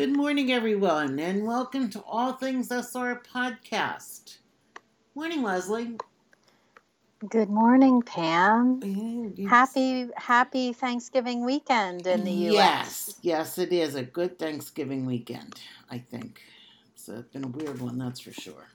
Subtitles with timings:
[0.00, 4.38] Good morning, everyone, and welcome to All Things SR podcast.
[5.14, 5.98] Morning, Leslie.
[7.28, 8.80] Good morning, Pam.
[9.46, 12.56] Happy Happy Thanksgiving weekend in the U.S.
[12.56, 15.60] Yes, yes, it is a good Thanksgiving weekend.
[15.90, 16.40] I think
[16.86, 18.68] it's been a weird one, that's for sure.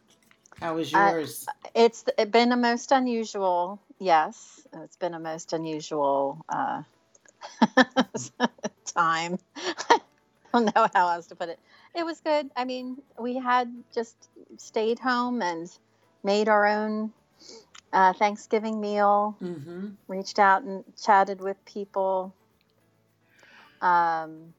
[0.59, 1.48] How was Uh, yours?
[1.73, 3.79] It's been a most unusual.
[3.98, 6.84] Yes, it's been a most unusual uh,
[8.85, 9.40] time.
[10.55, 11.59] Don't know how else to put it.
[11.93, 12.49] It was good.
[12.55, 15.70] I mean, we had just stayed home and
[16.23, 17.12] made our own
[17.91, 19.35] uh, Thanksgiving meal.
[19.41, 19.89] mm-hmm.
[20.07, 22.34] reached out and chatted with people.
[23.81, 24.53] Um,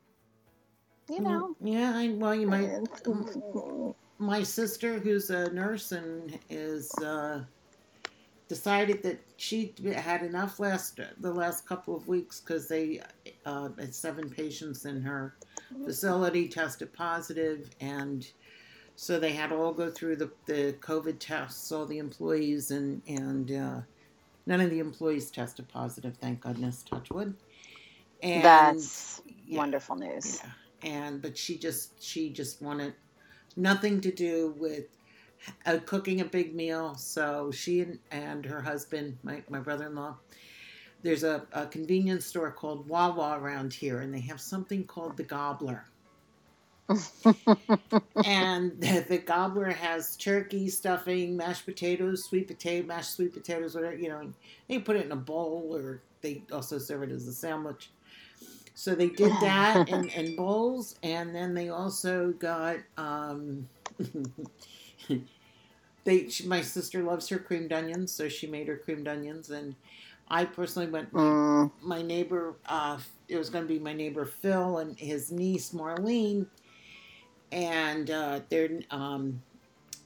[1.08, 2.70] you know, Yeah, I, well, you might.
[4.18, 7.40] my sister, who's a nurse and is uh,
[8.48, 13.00] decided that she had enough last the last couple of weeks because they
[13.44, 15.34] uh, had seven patients in her
[15.84, 18.28] facility tested positive, and
[18.94, 23.50] so they had all go through the, the COVID tests, all the employees, and and
[23.50, 23.80] uh,
[24.46, 26.16] none of the employees tested positive.
[26.16, 27.34] Thank goodness, touchwood.
[28.22, 29.58] And that's yeah.
[29.58, 30.40] wonderful news.
[30.42, 30.50] yeah.
[30.82, 32.94] And but she just she just wanted
[33.56, 34.84] nothing to do with
[35.64, 36.94] uh, cooking a big meal.
[36.96, 40.16] So she and, and her husband, my, my brother in law,
[41.02, 45.22] there's a, a convenience store called Wawa around here, and they have something called the
[45.22, 45.84] Gobbler.
[48.24, 53.96] and the, the Gobbler has turkey, stuffing, mashed potatoes, sweet potato, mashed sweet potatoes, whatever
[53.96, 54.32] you know.
[54.68, 57.90] They put it in a bowl, or they also serve it as a sandwich.
[58.74, 62.78] So they did that in, in bowls, and then they also got.
[62.96, 63.68] Um,
[66.06, 69.74] they she, my sister loves her creamed onions, so she made her creamed onions, and
[70.28, 71.12] I personally went.
[71.12, 75.32] My, Mm, my neighbor, uh, it was going to be my neighbor Phil and his
[75.32, 76.46] niece Marlene,
[77.52, 79.42] and uh, their um,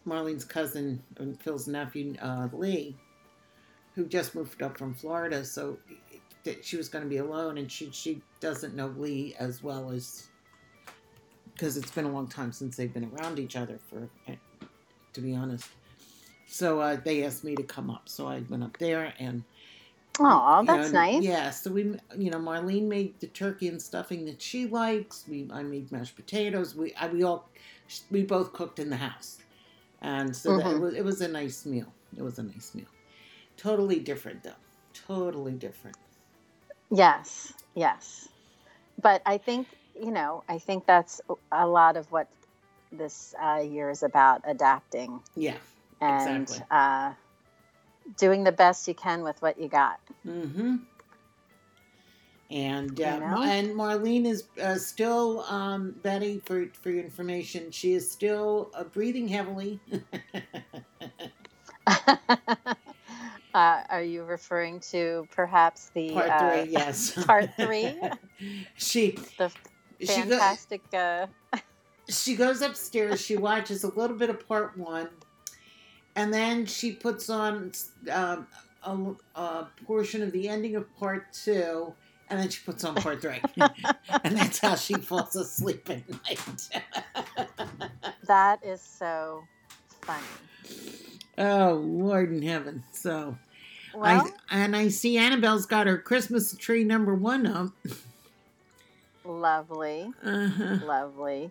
[0.06, 2.96] Marlene's cousin and Phil's nephew uh, Lee,
[3.94, 5.44] who just moved up from Florida.
[5.44, 5.78] So
[6.44, 9.90] that she was going to be alone, and she she doesn't know Lee as well
[9.90, 10.28] as
[11.52, 13.78] because it's been a long time since they've been around each other.
[13.90, 14.08] For
[15.12, 15.68] to be honest,
[16.50, 19.44] so uh, they asked me to come up, so I went up there and.
[20.20, 21.24] oh, that's And, nice.
[21.24, 21.82] Yeah, so we,
[22.18, 25.24] you know, Marlene made the turkey and stuffing that she likes.
[25.28, 26.76] We, I made mashed potatoes.
[26.76, 27.50] We, I, we all,
[28.10, 29.38] we both cooked in the house,
[30.02, 30.80] and so that, it Mhm.
[30.80, 31.94] was, it was a nice meal.
[32.16, 32.88] It was a nice meal.
[33.56, 34.60] Totally different though.
[34.94, 35.96] Totally different.
[36.90, 38.28] Yes, yes.
[39.02, 41.20] But I think, you know, I think that's
[41.52, 42.28] a lot of what
[42.92, 45.58] this uh, year is about adapting Yeah.
[46.00, 46.66] And Exactly.
[46.70, 47.12] uh,
[48.16, 50.00] doing the best you can with what you got.
[50.26, 50.76] Mm-hmm.
[52.50, 53.42] And uh, You know?
[53.42, 57.70] and Marlene is uh, still um, Betty for for your information.
[57.70, 59.78] She is still uh, breathing heavily.
[61.86, 62.74] uh,
[63.54, 67.24] are you referring to perhaps the Part uh, three, yes.
[67.26, 67.94] part three?
[68.76, 69.52] she the
[70.00, 70.82] she go, fantastic?
[70.92, 71.26] Uh,
[72.08, 73.20] she goes upstairs.
[73.20, 75.08] She watches a little bit of part one,
[76.20, 77.72] and then she puts on
[78.12, 78.46] um,
[78.82, 81.94] a, a portion of the ending of part two,
[82.28, 83.40] and then she puts on part three,
[84.24, 86.82] and that's how she falls asleep at night.
[88.26, 89.44] that is so
[90.02, 90.26] funny.
[91.38, 92.84] oh Lord in heaven!
[92.92, 93.38] So
[93.94, 97.70] Well, I and I see Annabelle's got her Christmas tree number one up.
[99.24, 100.76] lovely, Uh-huh.
[100.84, 101.50] lovely.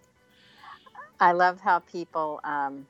[1.20, 2.40] I love how people.
[2.44, 2.86] Um,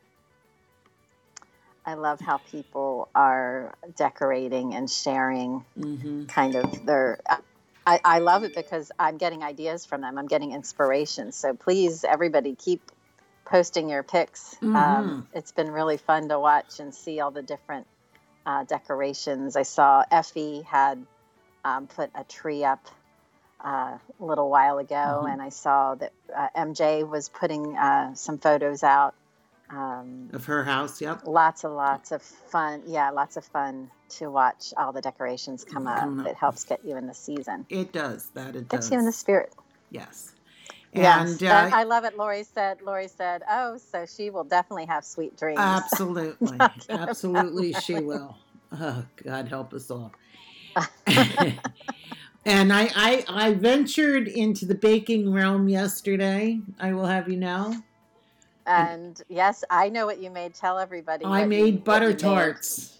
[1.90, 7.20] I love how people are decorating and sharing hmm kind of their.
[7.88, 10.18] I, I love it because I'm getting ideas from them.
[10.18, 11.32] I'm getting inspiration.
[11.34, 12.92] So please, everybody, keep
[13.46, 14.56] posting your pics.
[14.62, 14.76] Mhm.
[14.76, 17.88] Um, it's been really fun to watch and see all the different
[18.46, 19.56] uh, decorations.
[19.58, 21.06] I saw Effie had
[21.66, 22.88] um, put a tree up
[23.64, 25.34] uh, a little while ago, Mhm.
[25.34, 29.16] and I saw that uh, MJ was putting uh, some photos out.
[29.70, 31.22] Um, Of her house, yep.
[31.26, 32.82] lots and lots of fun.
[32.88, 36.26] Yeah, lots of fun to watch all the decorations come up.
[36.26, 37.66] It helps get you in the season.
[37.70, 38.56] It does that.
[38.56, 38.92] It Gets does.
[38.92, 39.54] you in the spirit.
[39.92, 40.34] yes.
[40.94, 42.18] yes, And and uh, I love it.
[42.18, 42.82] Lori said.
[42.82, 46.58] Lori said, "Oh, so she will definitely have sweet dreams." Absolutely.
[46.90, 48.38] Absolutely, she will.
[48.72, 50.14] Oh, God help us all.
[52.46, 56.60] and I, I, I ventured into the baking realm yesterday.
[56.80, 57.84] I will have you know.
[58.70, 60.54] And yes, I know what you made.
[60.54, 61.26] Tell everybody.
[61.26, 62.20] I what you- made butter you made.
[62.20, 62.98] tarts.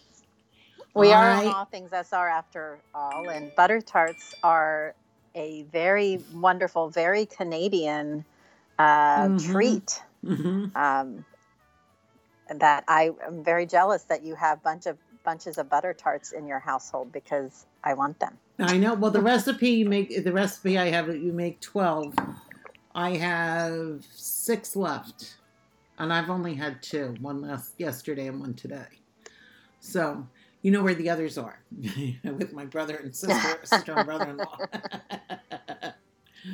[0.96, 4.96] We are I- on all things SR after all, and butter tarts are
[5.36, 8.26] a very wonderful, very Canadian
[8.80, 9.52] uh, Mhm.
[9.52, 10.04] treat.
[10.26, 11.26] hmm Um,
[12.56, 16.48] that I am very jealous that you have bunch of bunches of butter tarts in
[16.48, 18.38] your household because I want them.
[18.58, 18.94] I know.
[18.96, 22.16] Well, the recipe you make the recipe I have you make twelve.
[22.96, 25.36] I have six left,
[26.00, 27.16] and I've only had two.
[27.22, 28.88] One last yesterday and one today.
[29.80, 30.28] So
[30.62, 31.60] you know where the others are
[32.24, 34.58] with my brother and sister, sister and brother-in-law.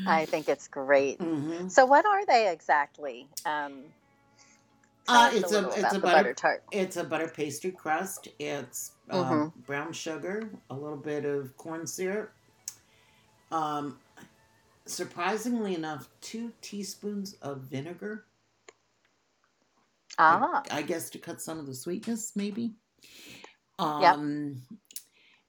[0.07, 1.19] I think it's great.
[1.19, 1.69] Mhm.
[1.71, 3.27] So, what are they exactly?
[3.45, 3.83] Um,
[5.07, 6.63] Uh, it's a- little it's a butter- butter tart.
[6.71, 8.27] It's a butter pastry crust.
[8.39, 9.59] It's um, Mm-hmm.
[9.61, 12.31] brown sugar, a little bit of corn syrup.
[13.51, 13.99] Um,
[14.87, 18.25] surprisingly enough, two teaspoons of vinegar.
[20.17, 22.73] Ah, I guess to cut some of the sweetness, maybe.
[23.79, 24.61] Um,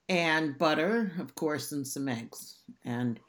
[0.08, 2.58] and butter, of course, and some eggs.
[2.84, 3.20] And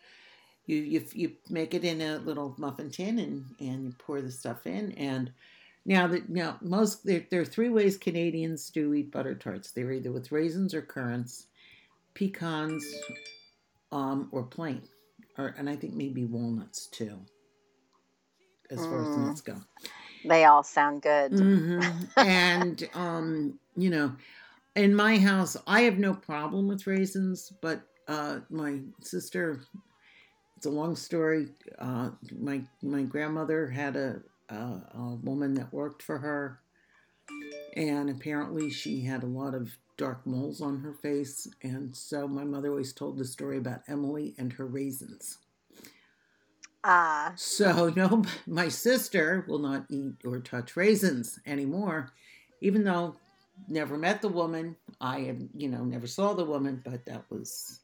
[0.65, 4.31] you you you make it in a little muffin tin, and and you pour the
[4.31, 4.91] stuff in.
[4.93, 5.31] And
[5.85, 9.71] now that now most there there are three ways Canadians do eat butter tarts.
[9.71, 11.47] They're either with raisins or currants,
[12.13, 12.83] pecans,
[13.91, 14.81] um, or plain,
[15.37, 17.19] or and I think maybe walnuts too.
[18.69, 19.27] As far as Mm.
[19.27, 19.61] nuts go.
[20.27, 21.31] They all sound good.
[21.31, 24.13] hmm and um, you know,
[24.75, 29.61] in my house, I have no problem with raisins, but uh, my sister.
[30.57, 31.49] It's a long story.
[31.77, 36.59] Uh, my my grandmother had a, a a woman that worked for her,
[37.75, 42.43] and apparently she had a lot of dark moles on her face, and so my
[42.43, 45.37] mother always told the story about Emily and her raisins.
[46.83, 52.11] Ah, So no, my sister will not eat or touch raisins anymore,
[52.61, 53.15] even though
[53.67, 54.75] never met the woman.
[55.01, 57.79] I had, you know, never saw the woman, but that was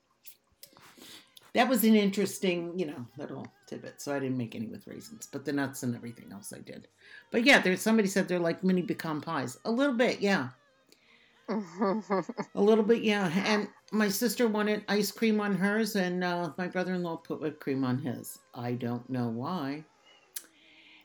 [1.54, 4.02] that was an interesting, you know, little tidbit.
[4.02, 6.88] So I didn't make any with raisins, but the nuts and everything else I did.
[7.32, 9.58] But yeah, there's somebody said they're like mini pecan pies.
[9.66, 10.50] A little bit, yeah.
[11.50, 13.32] A little bit, yeah.
[13.46, 17.40] And my sister wanted ice cream on hers, and uh, my brother in law put
[17.40, 18.40] whipped cream on his.
[18.56, 19.84] I don't know why.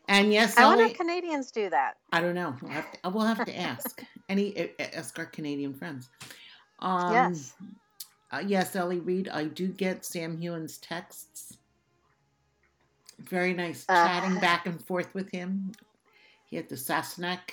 [0.08, 1.99] And yes, I wonder if Canadians do that.
[2.12, 2.56] I don't know.
[2.62, 6.08] We'll have to, we'll have to ask any uh, ask our Canadian friends.
[6.79, 7.52] Um, yes.
[8.32, 9.29] uh, yes, Ellie Reed.
[9.29, 11.58] I do get Sam Heughan's texts.
[13.19, 14.06] Very nice Uh.
[14.06, 15.73] chatting back and forth with him.
[16.46, 17.52] He had the Sassenach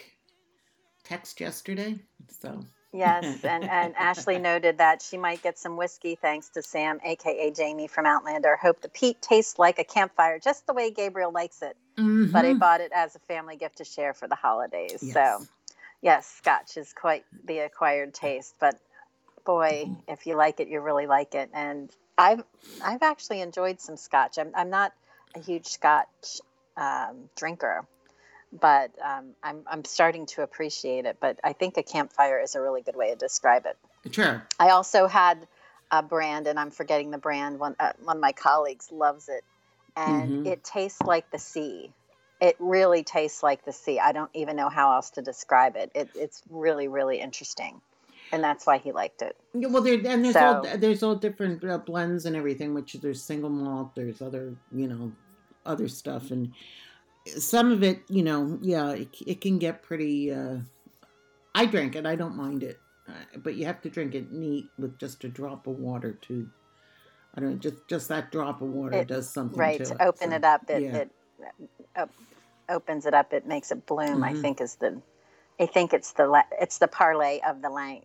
[1.03, 1.99] text yesterday,
[2.29, 2.63] so
[2.95, 7.51] Yes, and, and Ashley noted that she might get some whiskey thanks to Sam, aka
[7.51, 8.56] Jamie from Outlander.
[8.56, 11.75] Hope the peat tastes like a campfire, just the way Gabriel likes it.
[12.31, 12.59] But I Mhm.
[12.59, 15.03] bought it as a family gift to share for the holidays.
[15.03, 15.13] Yes.
[15.13, 15.45] So,
[16.01, 18.56] yes, Scotch is quite the acquired taste.
[18.59, 18.80] But
[19.45, 21.49] boy, if you like it, you really like it.
[21.54, 22.44] And I've
[22.81, 24.37] I've actually enjoyed some Scotch.
[24.37, 24.94] I'm I'm not
[25.35, 26.40] a huge Scotch
[26.78, 27.85] um, drinker,
[28.59, 31.18] but um, I'm I'm starting to appreciate it.
[31.19, 33.78] But I think a campfire is a really good way to describe it.
[34.14, 34.45] Sure.
[34.59, 35.47] I also had
[35.92, 37.59] a brand, and I'm forgetting the brand.
[37.59, 39.44] One uh, one of my colleagues loves it,
[39.95, 40.47] and Mhm.
[40.47, 41.92] it tastes like the sea.
[42.42, 44.00] It really tastes like the sea.
[44.00, 45.92] I don't even know how else to describe it.
[45.95, 47.81] it it's really really interesting,
[48.31, 49.38] and that's why he liked it.
[49.54, 52.74] Yeah, well, there and there's So- all there's all different uh, blends and everything.
[52.74, 55.12] Which there's single malt, there's other you know
[55.66, 56.54] other stuff, and
[57.25, 60.31] some of it, you know, yeah, it, it can get pretty.
[60.31, 60.57] Uh,
[61.53, 62.05] I drink it.
[62.05, 65.29] I don't mind it, uh, but you have to drink it neat with just a
[65.29, 66.47] drop of water too.
[67.35, 69.77] I don't know, just just that drop of water It- does something Right.
[69.79, 70.01] to To it.
[70.01, 70.95] open so, it up, it, yeah.
[70.97, 71.11] it
[71.95, 72.05] uh,
[72.69, 73.33] opens it up.
[73.33, 74.23] It makes it bloom.
[74.23, 74.41] I Mhm.
[74.41, 75.01] think is the.
[75.59, 78.03] I think it's the la- it's the parlay of the lang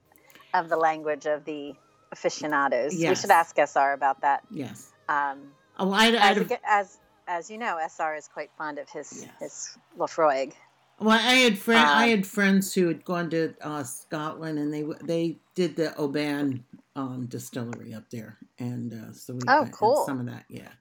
[0.55, 1.75] of the language of the
[2.13, 2.93] aficionados.
[2.93, 3.21] We Yes.
[3.21, 4.43] should ask SR about that.
[4.51, 4.91] Yes.
[5.09, 6.99] Um, Oh, I, as, I, a- as
[7.31, 9.31] as you know, SR is quite fond of his Yes.
[9.41, 10.53] his Laphroaig.
[10.99, 14.75] Well, I had friend, Uh, I had friends who had gone to uh, Scotland, and
[14.75, 16.65] they they did the Oban
[16.97, 20.05] um, distillery up there, and uh, so we Oh, had cool.
[20.05, 20.45] some of that.
[20.51, 20.73] Yeah,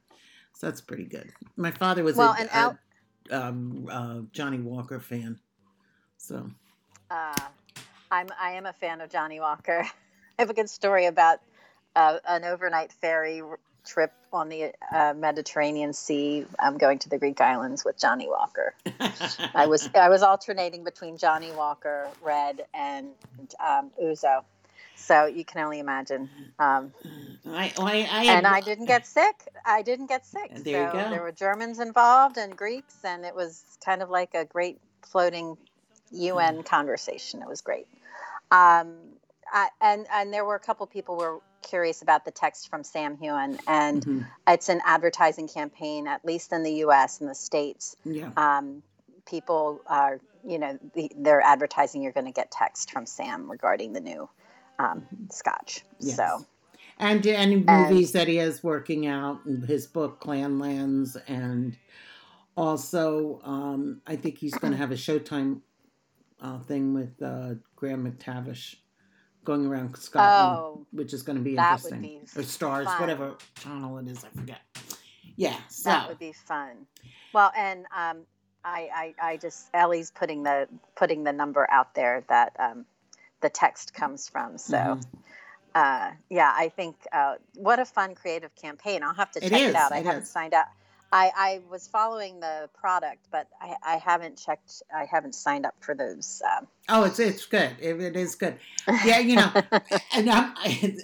[0.56, 1.32] so that's pretty good.
[1.56, 2.77] My father was Well, a, and a, out-
[3.32, 5.39] um, uh, Johnnie Walker fan,
[6.18, 6.50] so
[7.10, 7.34] Uh,
[8.12, 9.82] I'm I am a fan of Johnnie Walker.
[10.39, 11.39] I have a good story about
[11.96, 13.41] uh, an overnight ferry
[13.86, 16.46] trip on the uh, Mediterranean Sea.
[16.60, 18.74] I'm going to the Greek islands with Johnnie Walker.
[19.54, 23.10] I was I was alternating between Johnnie Walker, Red, and
[23.60, 24.44] um, Ouzo.
[24.96, 26.30] So you can only imagine.
[26.60, 26.94] Um,
[27.48, 29.48] I, I, I had, and I didn't get sick.
[29.66, 30.52] I didn't get sick.
[30.54, 31.10] There you so go.
[31.10, 35.58] there were Germans involved and Greeks, and it was kind of like a great floating
[36.12, 37.42] UN conversation.
[37.42, 37.88] It was great.
[38.52, 38.96] Um,
[39.52, 43.18] I, and and there were a couple people were curious about the text from Sam
[43.18, 44.25] Heughan, and Mhm.
[44.48, 47.22] it's an advertising campaign, at least in the U.S.
[47.22, 47.96] and the states.
[48.06, 48.32] Yeah.
[48.38, 48.84] Um,
[49.25, 52.01] people are, you know, the, they're advertising.
[52.01, 54.30] You're going to get text from Sam regarding the new
[54.80, 55.84] um, Scotch.
[56.00, 56.16] Yes.
[56.16, 56.46] So
[56.98, 61.78] And any movies that he has working out, his book Clanlands, and
[62.58, 65.62] also um, I think he's going to have a Showtime
[66.42, 68.75] uh, thing with uh, Graham McTavish
[69.50, 72.01] going around Scotland, Oh, which is going to be interesting.
[72.01, 73.01] be or Stars, fun.
[73.01, 74.60] whatever channel it is, I forget.
[75.38, 76.86] Yeah, so that would be fun.
[77.34, 78.20] Well, and um,
[78.63, 82.86] I, I, I just Ellie's putting the putting the number out there that um,
[83.41, 84.60] the text comes from.
[84.60, 85.03] So, Mhm.
[85.74, 89.01] uh, yeah, I think uh, what a fun creative campaign.
[89.01, 89.91] I'll have to check is, it out.
[89.91, 90.68] I it haven't signed up.
[91.12, 94.84] I, I was following the product, but I, I haven't checked.
[94.96, 96.42] I haven't signed up for those.
[96.58, 97.72] Um, Oh, it's it's good.
[97.80, 98.58] It, it is good.
[99.06, 99.51] Yeah, you know,
[100.13, 100.54] and I'm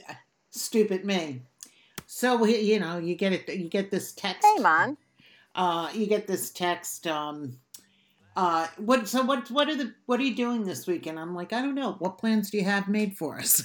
[0.51, 1.41] stupid me.
[2.07, 3.49] So we- you know, you get it.
[3.49, 4.45] You get this text.
[4.45, 4.97] hey, man.
[5.55, 7.07] Uh, you get this text.
[7.07, 7.57] Um,
[8.35, 9.07] uh, what?
[9.07, 9.49] So what?
[9.49, 9.93] What are the?
[10.05, 11.17] What are you doing this weekend?
[11.19, 11.93] I'm like, I don't know.
[11.99, 13.63] What plans do you have made for us?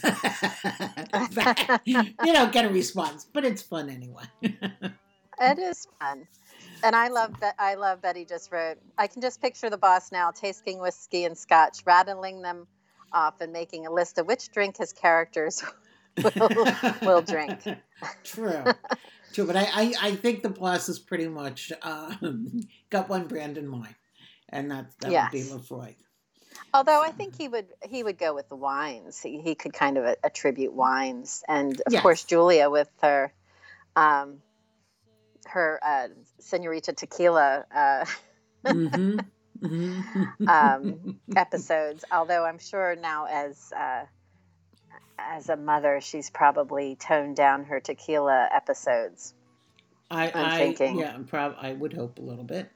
[1.85, 4.25] you don't get a response, but it's fun anyway.
[5.41, 6.27] It is fun.
[6.83, 7.55] And I love that.
[7.59, 8.79] I love Betty just wrote.
[8.97, 12.67] I can just picture the boss now tasting whiskey and scotch, rattling them
[13.13, 15.63] off, and making a list of which drink his characters
[16.23, 16.67] will,
[17.05, 17.61] will drink.
[18.25, 18.65] True.
[19.33, 22.15] True, but I, I, I think the boss is pretty much uh,
[22.91, 23.95] got one brand in mind,
[24.49, 25.51] and that that would be Yes.
[25.53, 25.97] Laphroaig.
[26.75, 29.21] Although I think he would he would go with the wines.
[29.21, 32.03] He, he could kind of attribute wines, and of Yes.
[32.03, 33.33] course Julia with her,
[33.97, 34.41] um,
[35.53, 36.09] her uh,
[36.41, 38.05] Senorita Tequila uh,
[38.65, 39.19] hmm
[39.61, 40.01] hmm
[40.49, 42.05] Um, episodes.
[42.11, 44.05] Although I'm sure now as uh,
[45.19, 49.35] as a mother, she's probably toned down her tequila episodes.
[50.11, 50.99] I, I'm I thinking.
[50.99, 52.71] yeah, I'm prob- I would hope a little bit.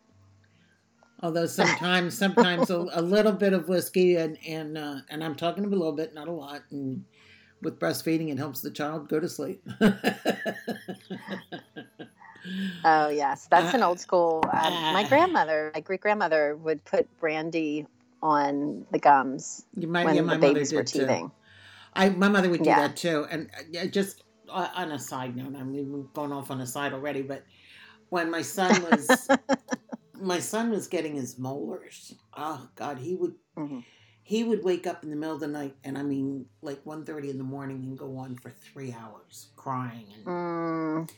[1.21, 5.65] Although sometimes, sometimes a, a little bit of whiskey and and uh, and I'm talking
[5.65, 6.63] a little bit, not a lot.
[6.71, 7.05] And
[7.63, 9.67] with breastfeeding, it helps the child go to sleep.
[12.85, 14.45] Oh yes, that's an old school.
[14.53, 17.87] Um, my Uh, grandmother, my great grandmother, would put brandy
[18.23, 21.31] on the gums You might, when yeah, the my mother babies were did too.
[21.95, 22.89] I my mother would do Yeah.
[22.89, 26.67] that too, and uh, just uh, on a side note, I'm going off on a
[26.67, 27.23] side already.
[27.23, 27.45] But
[28.11, 29.31] when my son was
[30.21, 33.85] my son was getting his molars, oh God, he would Mhm.
[34.23, 37.31] he would wake up in the middle of the night, and I mean like 1.30
[37.31, 40.07] in the morning, and go on for three hours crying.
[40.15, 41.09] And Mm.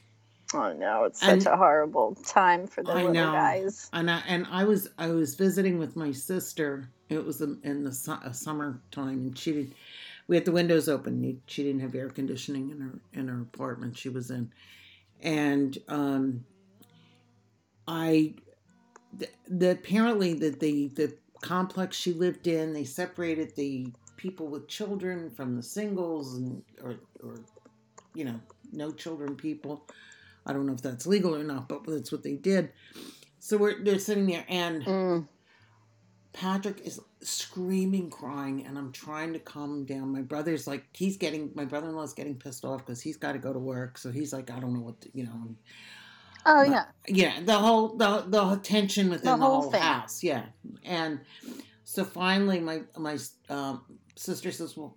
[0.54, 3.32] Oh no, it's And- such a horrible time for the I little know.
[3.32, 3.88] guys.
[3.92, 6.88] and I, and I was I was visiting with my sister.
[7.08, 9.74] It was in the su- uh, summertime, and she did.
[10.28, 11.40] We had the windows open.
[11.46, 14.50] She didn't have air conditioning in her in her apartment she was in,
[15.20, 16.44] and um,
[17.88, 18.34] I
[19.16, 23.86] the, the apparently the, the the complex she lived in they separated the
[24.16, 27.36] people with children from the singles and or or
[28.14, 28.40] you know
[28.72, 29.86] no children people.
[30.46, 32.70] I don't know if that's legal or not, but that's what they did.
[33.40, 35.28] So we're they're sitting there, and Mm.
[36.32, 40.12] Patrick is screaming, crying, and I'm trying to calm him down.
[40.12, 43.32] My brother's like, he's getting, my brother in law's getting pissed off because he's got
[43.32, 43.96] to go to work.
[43.96, 45.32] So he's like, I don't know what, to, you know.
[46.44, 49.72] Oh But- yeah, Yeah, the whole, the, the whole tension within The the, whole whole,
[49.72, 50.22] house.
[50.22, 50.44] Yeah.
[50.84, 51.20] And
[51.84, 53.16] so finally, my, my
[53.48, 53.80] um,
[54.14, 54.94] sister says, Well,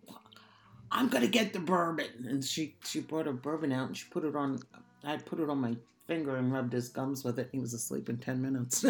[0.92, 2.26] I'm going to get the bourbon.
[2.28, 4.60] And she, she brought a bourbon out and she put it on,
[5.04, 5.76] I put it on my
[6.08, 7.50] finger and rubbed his gums with it.
[7.52, 8.86] He was asleep in 10 minutes.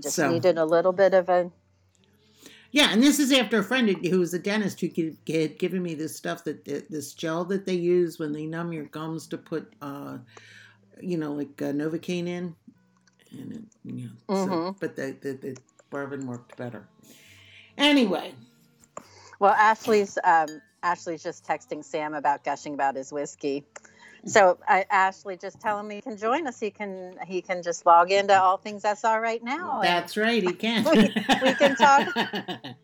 [0.00, 1.50] just So- needed a little bit of a.
[2.70, 4.88] Yeah, and this is after a friend who- was a dentist who
[5.28, 8.86] had given me this stuff that this gel that they use when they numb your
[8.86, 10.16] gums to put, uh,
[11.00, 12.54] you know, like uh, Novocaine in,
[13.32, 14.10] and it, you know,
[14.46, 14.76] so, Mhm.
[14.80, 15.56] but the, the the
[15.90, 16.88] bourbon worked better.
[17.76, 18.34] Anyway,
[19.38, 20.46] Well, Ashley's um,
[20.82, 23.64] Ashley's just texting Sam about gushing about his whiskey.
[24.24, 26.60] So I, Ashley, just tell him he can join us.
[26.60, 29.80] He can he can just log into All Things SR right now.
[29.82, 30.84] that's right, he can.
[30.84, 32.08] We- we can talk.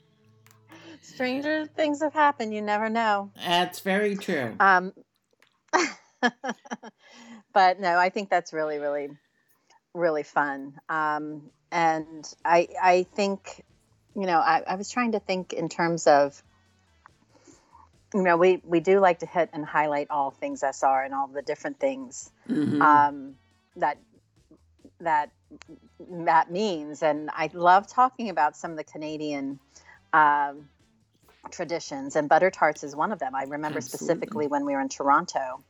[1.02, 2.52] Stranger things have happened.
[2.52, 3.30] You never know.
[3.36, 4.54] that's very true.
[4.60, 4.92] Um,
[7.52, 9.08] but no, I think that's really, really,
[9.94, 10.74] really fun.
[10.88, 13.64] Um, and I, I think,
[14.14, 16.42] you know, I, I was trying to think in terms of,
[18.14, 21.26] you know, we, we do like to hit and highlight all things SR and all
[21.28, 22.80] the different things Mhm.
[22.80, 23.34] um,
[23.76, 23.98] that
[25.00, 25.30] that
[26.10, 27.02] that means.
[27.02, 29.60] And I love talking about some of the Canadian
[30.12, 30.68] um,
[31.50, 33.34] traditions, and butter tarts is one of them.
[33.34, 33.98] I remember Absolutely.
[33.98, 35.62] specifically when we were in Toronto,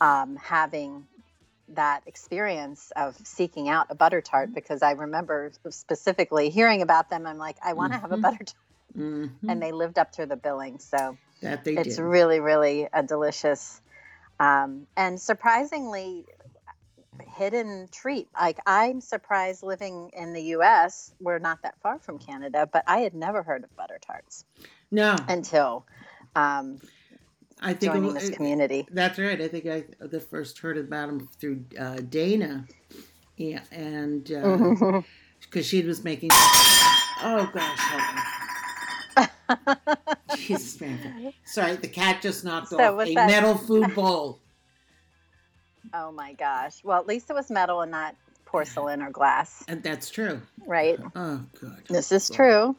[0.00, 1.06] um, having
[1.68, 7.26] that experience of seeking out a butter tart because I remember specifically hearing about them.
[7.26, 8.22] I'm like, I want to have a Mhm.
[8.22, 8.54] butter tart,
[8.96, 9.30] Mhm.
[9.48, 10.78] and they lived up to the billing.
[10.80, 12.02] So that they it's did.
[12.02, 13.80] really, really a delicious
[14.38, 16.24] um, and surprisingly
[17.36, 18.28] hidden treat.
[18.38, 21.12] Like I'm surprised living in the U.S.
[21.20, 24.44] We're not that far from Canada, but I had never heard of butter tarts
[24.90, 25.86] no, until
[26.34, 26.80] um,
[27.60, 28.86] I think joining this community.
[28.90, 29.40] That's right.
[29.40, 32.66] I think I the first heard about them through uh, Dana.
[33.36, 35.64] Yeah, and because Mhm.
[35.64, 36.30] she was making.
[37.22, 37.90] Oh gosh.
[40.46, 41.32] Jesus, man.
[41.44, 44.38] Sorry, the cat just knocked So off a that- metal food bowl.
[45.94, 46.82] oh my gosh!
[46.84, 48.14] Well, at least it was metal and not
[48.46, 50.40] porcelain or glass, And that's true.
[50.66, 50.98] right?
[51.14, 51.84] Oh, good.
[51.88, 52.74] This is true.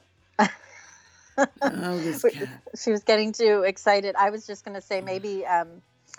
[1.61, 2.49] Oh, this cat.
[2.77, 4.15] She was getting too excited.
[4.15, 5.67] I was just going to say maybe um,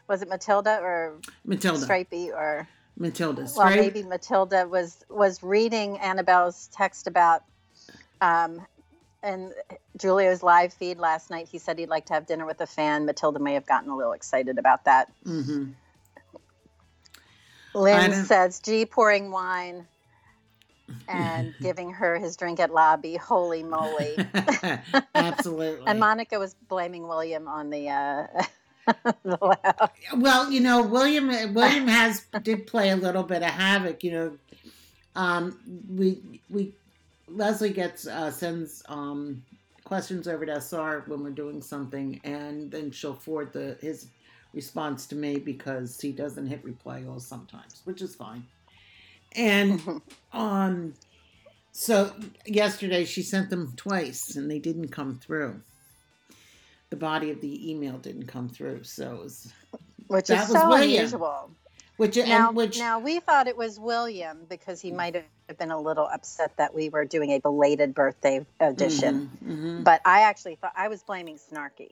[0.08, 1.80] was it Matilda or Matilda.
[1.80, 3.46] Stripey or Matilda.
[3.56, 7.42] well maybe Matilda was was reading Annabelle's text about
[8.20, 8.64] um,
[9.22, 9.52] and
[9.96, 11.48] Julio's live feed last night.
[11.48, 13.06] He said he'd like to have dinner with a fan.
[13.06, 15.12] Matilda may have gotten a little excited about that.
[15.24, 15.70] hmm
[17.74, 19.86] Lynn says, "G pouring wine."
[21.08, 24.18] And giving her his drink at lobby, holy moly!
[25.14, 25.84] Absolutely.
[25.86, 28.26] And Monica was blaming William on the uh,
[29.24, 29.90] the.
[30.16, 34.04] Well, you know, William William has did play a little bit of havoc.
[34.04, 34.38] You know,
[35.16, 35.58] um,
[35.88, 36.18] we
[36.50, 36.72] we
[37.34, 39.42] Leslie gets uh, sends um,
[39.84, 44.06] questions over to SR when we're doing something, and then she'll forward the his
[44.54, 48.44] response to me because he doesn't hit reply all sometimes, which is fine.
[49.34, 49.80] And
[50.32, 50.94] um,
[51.72, 52.12] so
[52.46, 55.60] yesterday she sent them twice, and they didn't come through.
[56.90, 59.52] The body of the email didn't come through, so it was
[60.08, 60.90] which That is was so William.
[60.98, 61.50] unusual.
[61.96, 65.70] Which Now, and which now we thought it was William because he might have been
[65.70, 69.30] a little upset that we were doing a belated birthday edition.
[69.44, 69.84] Mhm, mhm.
[69.84, 71.90] But I actually thought I was blaming Snarky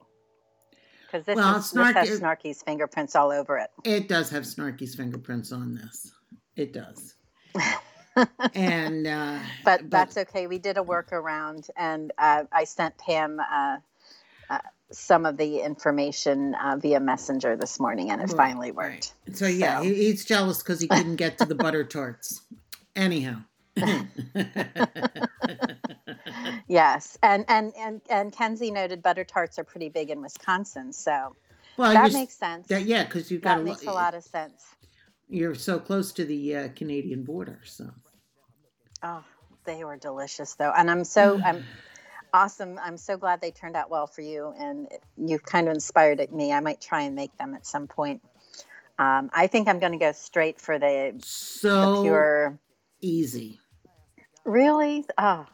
[1.06, 3.70] because this, Well, is, this has Snarky's fingerprints all over it.
[3.84, 6.12] It does have Snarky's fingerprints on this.
[6.56, 7.16] It does.
[8.54, 10.46] and uh, But that's okay.
[10.46, 13.78] We did a workaround, and uh, I sent Pam uh,
[14.48, 14.58] uh,
[14.92, 19.12] some of the information uh, via Messenger this morning, and it finally worked.
[19.28, 19.36] right.
[19.36, 22.42] So yeah, So- He, he's jealous because he couldn't get to the butter tarts.
[22.96, 23.42] Anyhow.
[26.68, 31.34] Yes, and and and and Kenzie noted butter tarts are pretty big in Wisconsin, so
[31.76, 32.68] well, that makes sense.
[32.68, 34.64] that, yeah, because you've got that a makes a lot of sense.
[35.28, 37.90] You're so close to the uh, Canadian border, so
[39.02, 39.24] Oh,
[39.64, 41.64] they were delicious though, and I'm so I'm
[42.32, 42.78] awesome.
[42.82, 46.52] I'm so glad they turned out well for you, and you've kind of inspired me.
[46.52, 48.22] I might try and make them at some point.
[48.98, 51.22] Um, I think I'm going to go straight for the,
[51.78, 52.58] the so pure.
[53.00, 53.60] easy.
[54.44, 55.06] Really?
[55.18, 55.46] Oh,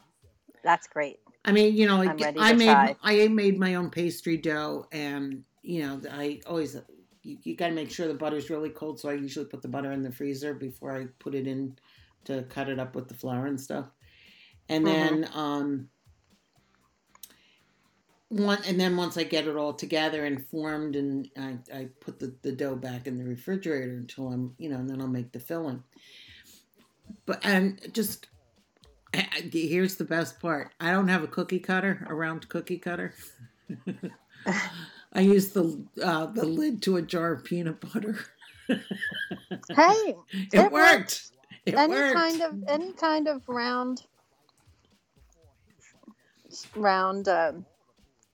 [0.63, 1.19] that's great.
[1.45, 2.95] I mean, you know, I'm ready I made try.
[3.01, 6.75] I made my own pastry dough, and you know, I always
[7.23, 8.99] you, you got to make sure the butter's really cold.
[8.99, 11.77] So I usually put the butter in the freezer before I put it in
[12.25, 13.85] to cut it up with the flour and stuff.
[14.69, 15.15] And Mm-hmm.
[15.15, 15.89] then um,
[18.29, 22.19] one and then once I get it all together and formed, and I, I put
[22.19, 25.31] the, the dough back in the refrigerator until I'm you know, and then I'll make
[25.31, 25.83] the filling.
[27.25, 28.27] But and just
[29.51, 30.73] here's the best part.
[30.79, 33.13] I don't have a cookie cutter, a round cookie cutter.
[35.13, 38.17] I use the uh, the lid to a jar of peanut butter.
[39.73, 40.15] Hey,
[40.53, 40.71] It, It worked.
[40.71, 41.31] worked.
[41.65, 42.13] It any worked.
[42.13, 44.03] kind of any kind of round
[46.75, 47.65] round um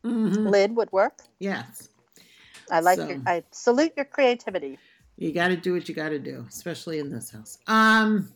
[0.04, 0.50] Mhm.
[0.50, 1.22] lid would work.
[1.40, 1.90] Yes,
[2.72, 3.22] I like So- your.
[3.26, 4.78] I salute your creativity.
[5.18, 7.58] you got to do what you got to do, especially in this house.
[7.68, 8.34] Um,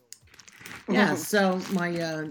[0.88, 1.15] yeah.
[1.15, 2.27] So my, uh,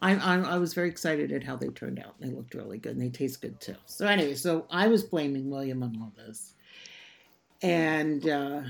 [0.00, 2.14] I, I I was very excited at how they turned out.
[2.20, 3.74] They looked really good, and they taste good too.
[3.86, 6.54] So anyway, so I was blaming William on all this,
[7.62, 8.62] and uh,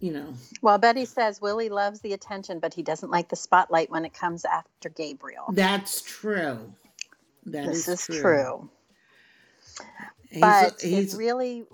[0.00, 3.90] you know, Well, Betty says Willie loves the attention, but he doesn't like the spotlight
[3.90, 5.46] when it comes after Gabriel.
[5.52, 6.72] that's true.
[7.46, 8.20] That this is true.
[8.20, 8.70] true.
[10.40, 11.64] But he's it really,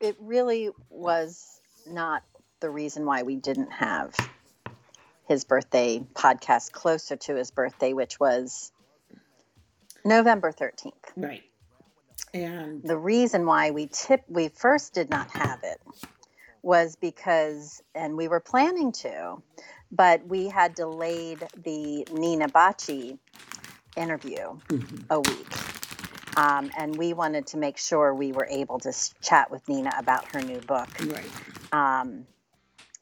[0.00, 2.22] it really was not
[2.60, 4.14] the reason why we didn't have
[5.26, 8.72] his birthday podcast closer to his birthday, which was
[10.04, 10.94] November thirteenth.
[11.16, 11.42] right,
[12.32, 15.80] and the reason why we tip we first did not have it
[16.62, 19.42] was because and we were planning to
[19.90, 23.18] but we had delayed the Nina Bocci
[23.98, 25.04] interview Mhm.
[25.10, 25.46] a week
[26.36, 29.90] Um, and we wanted to make sure we were able to s- chat with Nina
[29.98, 30.86] about her new book.
[31.04, 31.26] Right.
[31.72, 32.28] Um,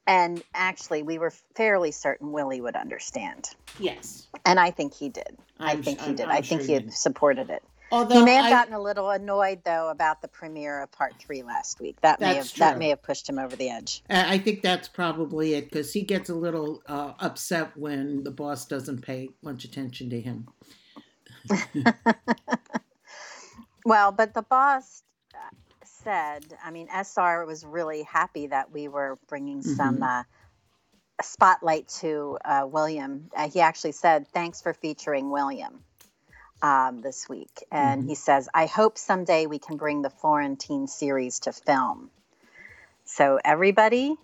[0.07, 3.51] and actually, we were fairly certain Willie would understand.
[3.79, 4.29] Yes.
[4.47, 5.37] And I think he did.
[5.59, 6.25] i I'm- think he I'm- did.
[6.27, 6.95] I'm I think sure he he had did.
[6.95, 7.63] supported it.
[7.93, 11.15] Although He may have I- gotten a little annoyed though about the premiere of part
[11.19, 12.01] three last week.
[12.01, 14.03] That may have that may have pushed him over the edge.
[14.09, 18.31] I I think that's probably it because he gets a little uh, upset when the
[18.33, 20.49] boss doesn't pay much attention to him.
[23.85, 25.05] Well, but the boss
[25.85, 30.25] said, I mean, SR was really happy that we were bringing some uh,
[31.23, 33.31] spotlight to uh, William.
[33.37, 35.85] Uh, he actually said, "Thanks for featuring William."
[36.63, 41.41] Um, this week, and he says, "I hope someday we can bring the Florentine series
[41.41, 42.11] to film."
[43.05, 44.17] So, everybody,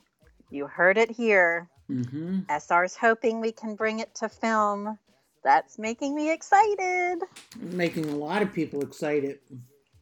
[0.50, 1.68] you heard it here.
[1.86, 4.98] hmm SR's hoping we can bring it to film.
[5.44, 7.18] That's making me excited.
[7.58, 9.38] Making a lot of people excited,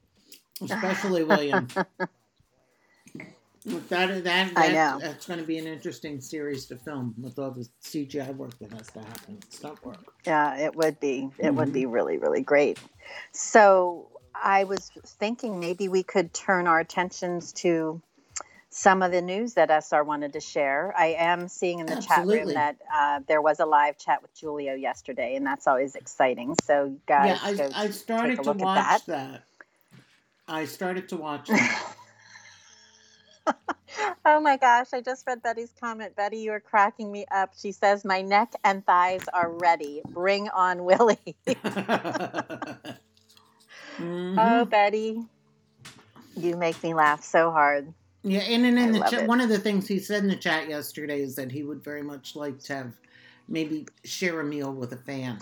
[0.63, 1.67] especially William.
[3.65, 4.99] that, that, I know.
[5.01, 8.73] That's going to be an interesting series to film with all the CGI work that
[8.73, 10.13] has to happen, stunt work.
[10.27, 11.31] Yeah, it would be.
[11.39, 11.93] It would be mm-hmm.
[11.93, 12.79] really, really great.
[13.33, 18.03] So I was thinking maybe we could turn our attentions to
[18.71, 20.95] some of the news that SR wanted to share.
[20.97, 24.33] I am seeing in the chat room that uh, there was a live chat with
[24.41, 26.57] Julio yesterday, and that's always exciting.
[26.65, 29.03] So, guys, yeah, go I, I started to watch that.
[29.07, 29.45] that.
[30.49, 31.81] I started to watch that.
[34.25, 36.17] Oh my gosh, I just read Betty's comment.
[36.17, 37.53] Betty, you are cracking me up.
[37.59, 40.03] She says, My neck and thighs are ready.
[40.13, 41.37] Bring on Willie.
[44.01, 44.39] Mhm.
[44.39, 45.23] Oh, Betty,
[46.37, 47.95] you make me laugh so hard.
[48.23, 50.37] Yeah, and then in I the chat, one of the things he said in the
[50.37, 52.95] chat yesterday is that he would very much like to have
[53.49, 55.39] maybe share a meal with a fan.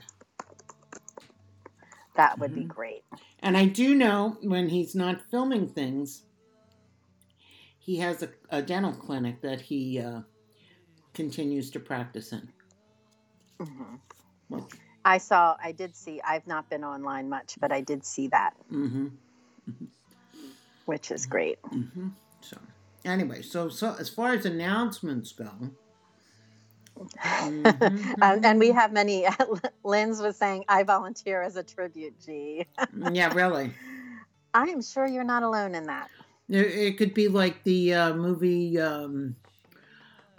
[2.17, 2.69] That would be Mhm.
[2.69, 3.05] great.
[3.41, 6.23] And I do know when he's not filming things,
[7.81, 10.21] he has a, a dental clinic that he uh,
[11.15, 12.49] continues to practice in.
[13.61, 14.01] Mhm.
[14.49, 14.65] Which,
[15.05, 18.55] I saw, I did see, I've not been online much, but I did see that,
[18.69, 19.09] hmm
[20.85, 21.59] which is great.
[22.41, 22.57] So
[23.05, 25.71] anyway, so so as far as announcements go,
[27.25, 28.17] Mhm.
[28.23, 29.27] and, and we have many.
[29.85, 32.67] Lynn's was saying, I volunteer as a tribute, G.
[33.13, 33.73] yeah, really.
[34.55, 36.09] I am sure you're not alone in that.
[36.49, 38.81] It, it could be like the uh, movie.
[38.81, 39.37] Um,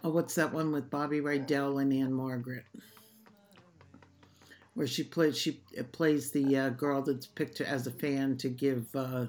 [0.04, 2.66] oh, what's that one with Bobby Rydell and Ann-Margret,
[4.74, 8.88] where she plays she plays the uh, girl that's picked as a fan to give
[8.96, 9.28] uh,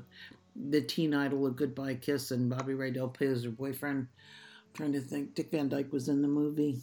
[0.54, 4.06] the teen idol a goodbye kiss, and Bobby Rydell plays her boyfriend.
[4.08, 6.82] I'm trying to think, Dick Van Dyke was in the movie.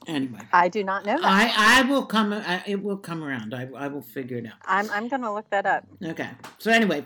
[0.07, 1.25] Anyway, I do not know that.
[1.25, 2.33] I I will come.
[2.33, 3.55] I, it will come around.
[3.55, 4.55] I I will figure it out.
[4.65, 5.87] I'm, I'm going to look that up.
[6.05, 6.31] Okay.
[6.59, 7.05] So anyway,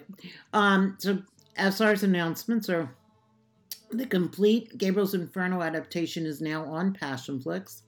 [0.52, 1.18] um, so
[1.58, 2.88] SR's announcements are
[3.90, 7.82] the complete Gabriel's Inferno adaptation is now on Passionflix,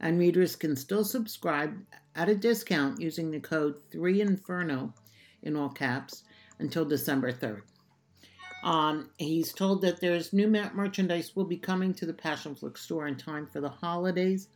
[0.00, 1.74] and readers can still subscribe
[2.14, 4.92] at a discount using the code 3Inferno
[5.42, 6.24] in all caps
[6.58, 7.62] until December 3rd.
[8.64, 13.08] Um, he's told that there's new mer- merchandise will be coming to the Passionflix store
[13.08, 14.48] in time for the holidays,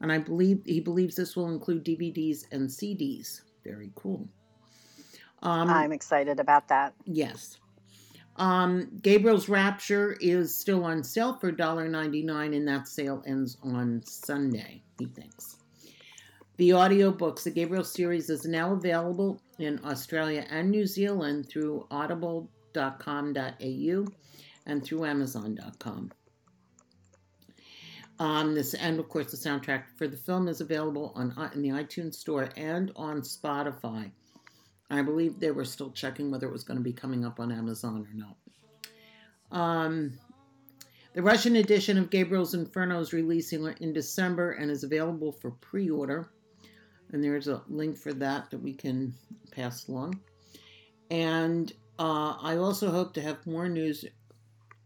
[0.00, 3.42] and I believe he believes this will include DVDs and CDs.
[3.62, 4.28] Very cool.
[5.42, 6.94] Um, I'm excited about that.
[7.04, 7.58] Yes.
[8.36, 14.82] Um, Gabriel's Rapture is still on sale for $1.99, and that sale ends on Sunday,
[14.98, 15.55] he thinks.
[16.56, 24.06] The audiobooks, the Gabriel series, is now available in Australia and New Zealand through audible.com.au
[24.66, 26.12] and through amazon.com.
[28.18, 31.68] Um, this and of course the soundtrack for the film is available on in the
[31.68, 34.10] iTunes store and on Spotify.
[34.88, 37.52] I believe they were still checking whether it was going to be coming up on
[37.52, 38.36] Amazon or not.
[39.50, 40.18] Um,
[41.12, 45.90] the Russian edition of Gabriel's Inferno is releasing in December and is available for pre
[45.90, 46.30] order.
[47.12, 49.14] And there's a link for that that we can
[49.52, 50.20] pass along.
[51.10, 54.04] And uh, I also hope to have more news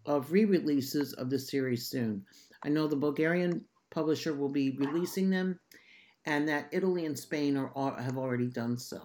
[0.06, 2.24] of re releases of the series soon.
[2.62, 5.59] I know the Bulgarian publisher will be releasing them,
[6.26, 9.00] and that Italy and Spain are al- have already done so.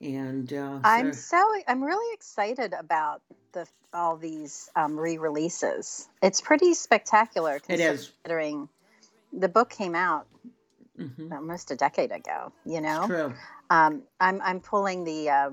[0.00, 6.08] And uh, I'm so- I'm really excited about the all these um, re-releases.
[6.22, 8.12] It's pretty spectacular It is.
[8.22, 8.68] considering
[9.32, 10.26] the book came out
[10.98, 11.32] Mhm.
[11.32, 12.52] almost a decade ago.
[12.64, 13.34] You know, True.
[13.70, 15.50] um, I'm I'm pulling the uh,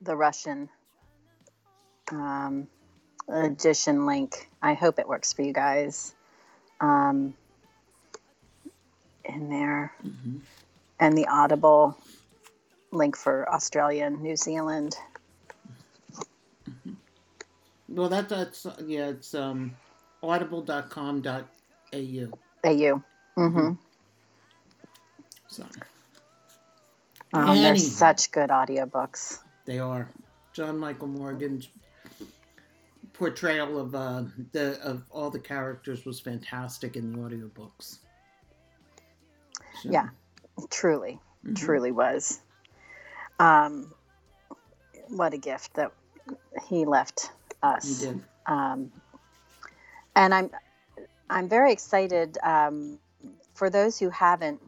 [0.00, 0.68] the Russian
[2.10, 2.68] um,
[3.28, 4.50] edition link.
[4.62, 6.14] I hope it works for you guys.
[6.80, 7.34] Um,
[9.24, 9.92] in there.
[10.04, 10.40] Mhm.
[10.98, 11.96] and the Audible
[12.90, 14.96] link for Australia and New Zealand.
[17.88, 19.76] Well, that, that's yeah, it's um,
[20.22, 21.44] audible.com.au.
[22.64, 23.02] AU.
[23.38, 23.72] Mm-hmm.
[25.48, 25.64] So
[27.32, 29.38] Um, they're such good audiobooks.
[29.64, 30.10] they are.
[30.52, 31.68] John Michael Morgan's
[33.12, 37.98] portrayal of uh, the of all the characters was fantastic in the audiobooks.
[39.82, 40.08] So, Yeah.
[40.70, 41.56] Truly, mhm.
[41.56, 42.40] truly was.
[43.38, 43.92] Um,
[45.08, 45.92] what a gift that
[46.68, 47.30] he left
[47.62, 48.02] us.
[48.02, 48.22] You did.
[48.46, 48.90] um,
[50.14, 50.50] and I'm
[51.28, 52.98] I'm very excited um,
[53.54, 54.60] for those who haven't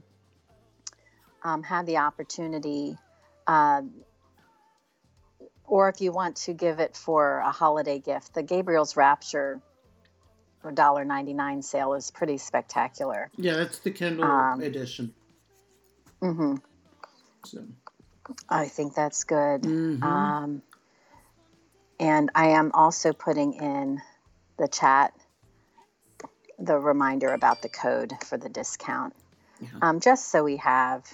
[1.43, 2.97] um, had the opportunity,
[3.47, 3.93] um,
[5.65, 9.61] or if you want to give it for a holiday gift, the Gabriel's Rapture
[10.65, 13.31] $1.99 sale is pretty spectacular.
[13.37, 15.15] Yeah, that's the Kindle Um, edition.
[16.21, 16.57] hmm
[17.45, 17.65] So.
[18.49, 19.63] I think that's good.
[19.63, 20.03] Mhm.
[20.03, 20.63] Um,
[22.01, 24.03] and I am also putting in
[24.59, 25.15] the chat
[26.59, 29.15] the reminder about the code for the discount,
[29.61, 29.69] Yeah.
[29.81, 31.07] um, just so we have.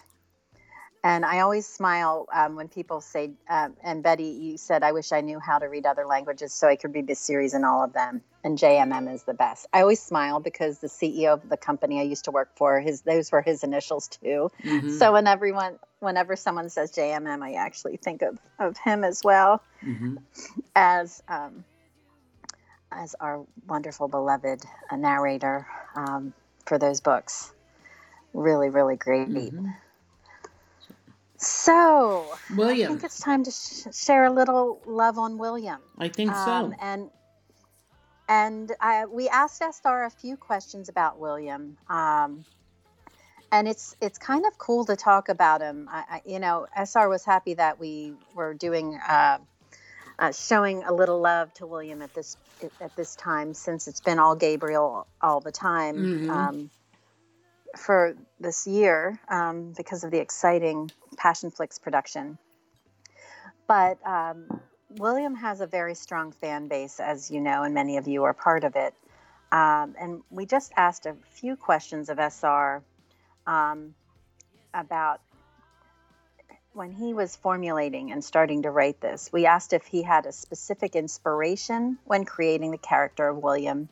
[1.04, 5.12] And I always smile um, when people say, um, and Betty, you said, I wish
[5.12, 7.84] I knew how to read other languages so I could read this series in all
[7.84, 8.22] of them.
[8.42, 9.66] And JMM is the best.
[9.74, 13.02] I always smile because the CEO of the company I used to work for, his
[13.02, 14.50] those were his initials too.
[14.62, 14.98] Mhm.
[14.98, 19.62] So when everyone, whenever someone says JMM, I actually think of, of him as well
[19.84, 20.22] Mhm.
[20.74, 21.64] as um,
[22.90, 26.32] as our wonderful beloved uh, narrator um,
[26.64, 27.52] for those books.
[28.32, 29.28] Really, really great.
[29.28, 29.74] Mhm.
[31.36, 35.80] So I William, think it's time to sh- share a little love on William.
[35.98, 36.52] I think so.
[36.52, 37.10] Um, and
[38.28, 41.76] and I, we asked SR a few questions about William.
[41.88, 42.44] Um,
[43.52, 45.88] and it's it's kind of cool to talk about him.
[45.90, 49.38] I, I, you know, SR was happy that we were doing uh,
[50.18, 52.36] uh, showing a little love to William at this
[52.80, 56.30] at this time, since it's been all Gabriel all the time Mhm.
[56.30, 56.70] um,
[57.76, 62.38] for this year um, because of the exciting Passionflix production.
[63.66, 68.06] But um, William has a very strong fan base, as you know, and many of
[68.06, 68.94] you are part of it.
[69.50, 72.82] Um, and we just asked a few questions of SR
[73.46, 73.94] um,
[74.72, 75.20] about
[76.72, 79.30] when he was formulating and starting to write this.
[79.32, 83.88] We asked if he had a specific inspiration when creating the character of William.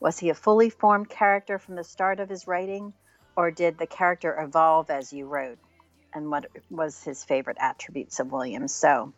[0.00, 2.94] Was he a fully formed character from the start of his writing,
[3.36, 5.58] or did the character evolve as you wrote?
[6.12, 8.68] And what was his favorite attributes of William?
[8.68, 9.12] So,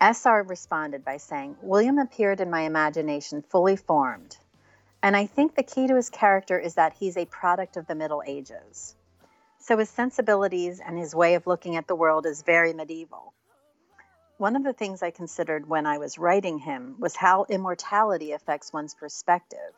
[0.00, 4.36] SR responded by saying, William appeared in my imagination fully formed.
[5.02, 7.94] And I think the key to his character is that he's a product of the
[7.94, 8.94] Middle Ages.
[9.58, 13.34] So his sensibilities and his way of looking at the world is very medieval.
[14.38, 18.72] One of the things I considered when I was writing him was how immortality affects
[18.72, 19.74] one's perspective.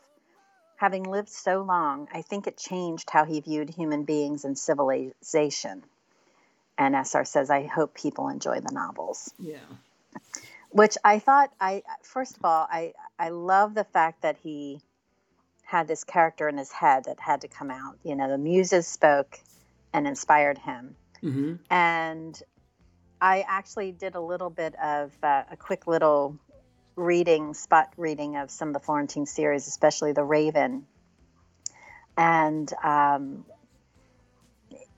[0.82, 5.84] Having lived so long, I think it changed how he viewed human beings and civilization.
[6.76, 9.58] And SR says, I hope people enjoy the novels yeah.
[10.70, 14.80] which I thought I first of all I I love the fact that he
[15.62, 17.96] had this character in his head that had to come out.
[18.02, 19.38] You know, the muses spoke
[19.92, 22.42] and inspired him, hmm and
[23.20, 26.40] I actually did a little bit of uh, a quick little
[26.96, 30.86] reading, spot reading of some of the Florentine series, especially The Raven,
[32.16, 32.72] and.
[32.82, 33.44] Um,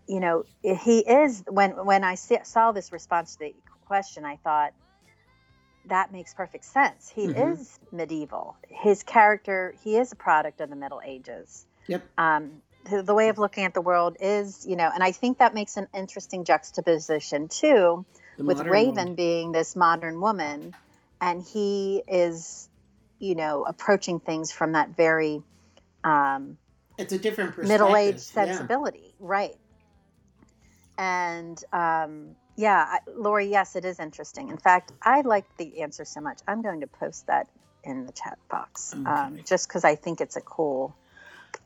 [0.07, 3.54] you know, he is when when I saw this response to the
[3.87, 4.74] question, I thought
[5.87, 7.09] that makes perfect sense.
[7.09, 7.52] He Mhm.
[7.59, 8.57] is medieval.
[8.68, 11.66] His character, he is a product of the Middle Ages.
[11.87, 12.02] Yep.
[12.18, 15.38] Um, the, the way of looking at the world is, you know, and I think
[15.38, 18.04] that makes an interesting juxtaposition too,
[18.37, 19.16] The with Raven world.
[19.16, 20.74] being this modern woman,
[21.25, 22.69] and he is,
[23.19, 25.43] you know, approaching things from that very
[26.05, 26.59] um,
[26.99, 27.69] It's a different perspective.
[27.71, 28.45] middle-aged yeah.
[28.45, 29.55] sensibility, right?
[30.99, 34.51] And um, yeah, I, Lori, yes, it is interesting.
[34.51, 36.41] In fact, I like the answer so much.
[36.47, 37.49] I'm going to post that
[37.85, 40.95] in the chat box, um, just because I think it's a cool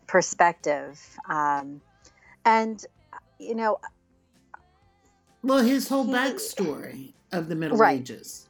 [0.07, 1.01] perspective.
[1.29, 1.81] Um,
[2.45, 2.83] and
[3.41, 3.79] you know,
[5.43, 8.01] Well, his whole He- backstory of the Middle Right.
[8.01, 8.48] Ages.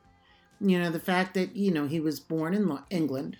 [0.60, 3.36] You know, the fact that, you know, he was born in Lo- England,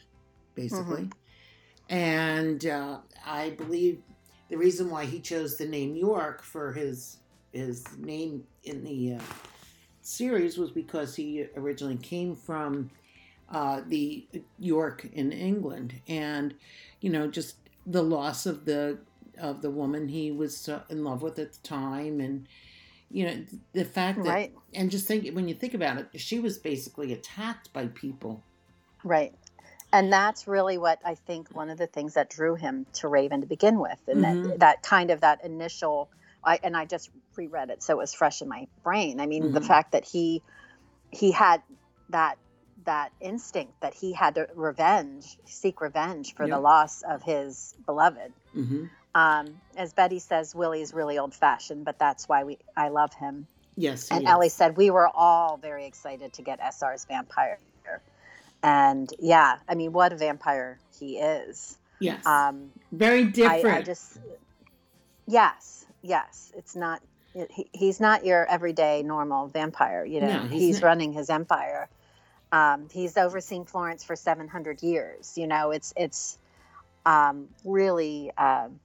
[0.55, 1.03] basically.
[1.03, 1.95] Mm-hmm.
[1.95, 4.01] And uh, I believe
[4.49, 7.17] the reason why he chose the name York for his
[7.53, 9.23] his name in the uh,
[10.03, 12.91] series was because he originally came from
[13.51, 14.27] uh, the
[14.59, 16.01] York in England.
[16.07, 16.55] And,
[17.01, 18.99] you know, just the loss of the
[19.39, 22.47] of the woman he was uh, in love with at the time, and
[23.11, 24.53] you know the fact that Right.
[24.75, 28.42] and just think when you think about it, she was basically attacked by people.
[29.05, 29.33] Right.
[29.92, 33.40] And that's really what I think one of the things that drew him to Raven
[33.40, 33.99] to begin with.
[34.07, 34.42] And Mhm.
[34.42, 36.11] that, that kind of that initial,
[36.44, 37.83] I, and I just reread it.
[37.83, 39.18] So it was fresh in my brain.
[39.21, 39.66] I mean, the Mhm.
[39.66, 40.42] fact that he,
[41.11, 41.62] he had
[42.11, 42.37] that,
[42.85, 48.33] that instinct that he had to revenge, seek revenge for the loss of his beloved.
[48.53, 52.88] hmm Um, as Betty says, Willie is really old fashioned, but that's why we, I
[52.88, 53.47] love him.
[53.77, 54.29] Yes, And is.
[54.29, 57.59] Ellie said we were all very excited to get SR's vampire.
[58.62, 61.79] And yeah, I mean, what a vampire he is.
[62.01, 63.66] yes, Um, very different.
[63.66, 64.18] I just,
[65.27, 67.01] yes, yes, it's not.
[67.35, 70.05] It, he, he's not your everyday normal vampire.
[70.05, 71.88] You know, No, he's he's, running his empire.
[72.51, 75.38] Um, he's overseen Florence for seven hundred years.
[75.38, 76.38] You know, it's it's
[77.07, 78.81] um, really, um,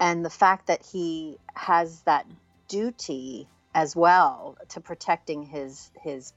[0.00, 2.26] and the fact that he has that
[2.68, 6.32] duty as well to protecting his his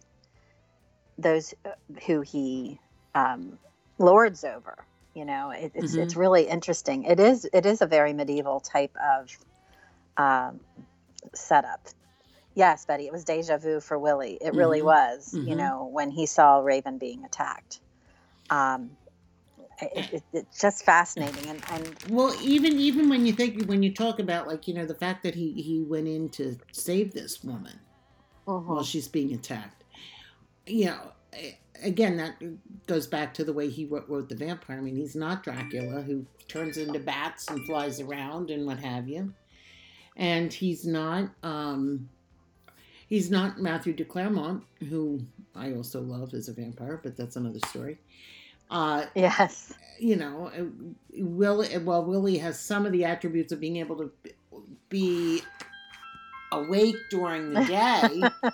[1.17, 1.54] those
[2.08, 2.80] who he
[3.15, 3.60] um,
[4.00, 4.78] lords over.
[5.13, 7.04] You know, it, it's it's really interesting.
[7.04, 9.30] It is it is a very medieval type of
[10.17, 10.62] um,
[11.36, 11.88] setup.
[12.56, 14.38] Yes, Betty, it was deja vu for Willie.
[14.41, 14.86] It really Mhm.
[14.86, 15.34] was.
[15.34, 15.58] You Mhm.
[15.58, 17.82] know, when he saw Raven being attacked.
[18.50, 18.97] Um,
[19.82, 23.94] it, it, it's just fascinating, and, and Well, even even when you think when you
[23.94, 27.44] talk about like you know the fact that he he went in to save this
[27.44, 27.80] woman
[28.48, 28.65] mhm.
[28.65, 29.84] while she's being attacked,
[30.65, 31.12] you know,
[31.84, 32.36] again that
[32.88, 34.78] goes back to the way he wrote, wrote the vampire.
[34.78, 39.08] I mean, he's not Dracula who turns into bats and flies around and what have
[39.08, 39.34] you,
[40.15, 42.10] and he's not um
[43.08, 45.22] he's not Matthew de Clermont who
[45.56, 47.98] I also love as a vampire, but that's another story.
[48.72, 50.52] Uh, yes, you know,
[51.14, 51.78] Willie.
[51.78, 54.12] Well, Willie has some of the attributes of being able to
[54.90, 55.44] be
[56.52, 58.22] awake during the day.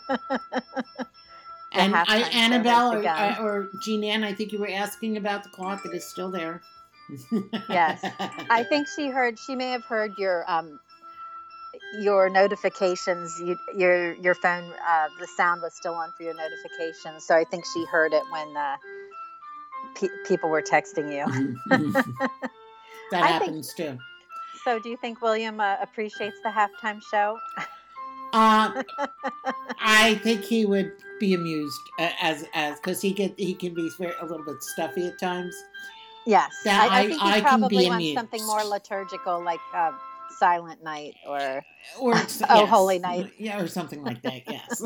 [1.72, 5.86] and I, Annabelle or, or Jean Ann, I think you were asking about the clock.
[5.86, 6.62] It is still there.
[7.70, 8.04] Yes.
[8.50, 9.40] I think she heard.
[9.40, 10.78] She may have heard your um,
[12.02, 13.40] your notifications.
[13.40, 14.74] You, your your phone.
[14.86, 17.26] Uh, the sound was still on for your notifications.
[17.26, 18.76] So I think she heard it when uh,
[19.98, 21.26] pe- people were texting you.
[21.92, 23.98] that I think- happens too.
[24.64, 27.38] So do you think William uh, appreciates the halftime show?
[28.34, 28.84] Uh,
[29.80, 33.90] I think he would be amused uh, as as because he get he can be
[33.98, 35.56] very, a little bit stuffy at times.
[36.26, 36.52] Yes.
[36.66, 39.92] That I, I I- think I he can probably wants something more liturgical, like uh,
[40.38, 41.64] Silent Night or
[42.02, 42.14] Or
[42.50, 43.32] Oh, Holy Night.
[43.38, 44.42] yeah, or something like that.
[44.46, 44.82] Yes.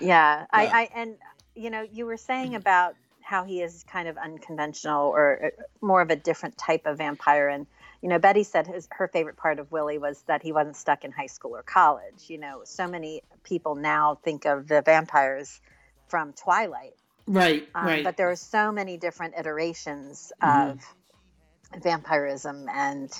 [0.00, 1.16] Yeah, I, I and
[1.58, 6.00] you know, you were saying about how he is kind of unconventional or uh, more
[6.00, 7.66] of a different type of vampire, and
[8.00, 11.04] you know, Betty said his her favorite part of Willie was that he wasn't stuck
[11.04, 12.28] in high school or college.
[12.28, 15.60] You know, so many people now think of the vampires
[16.06, 16.94] from Twilight,
[17.26, 17.68] right.
[17.74, 18.04] um, right.
[18.04, 20.70] but there are so many different iterations Mhm.
[20.72, 23.10] of vampirism and.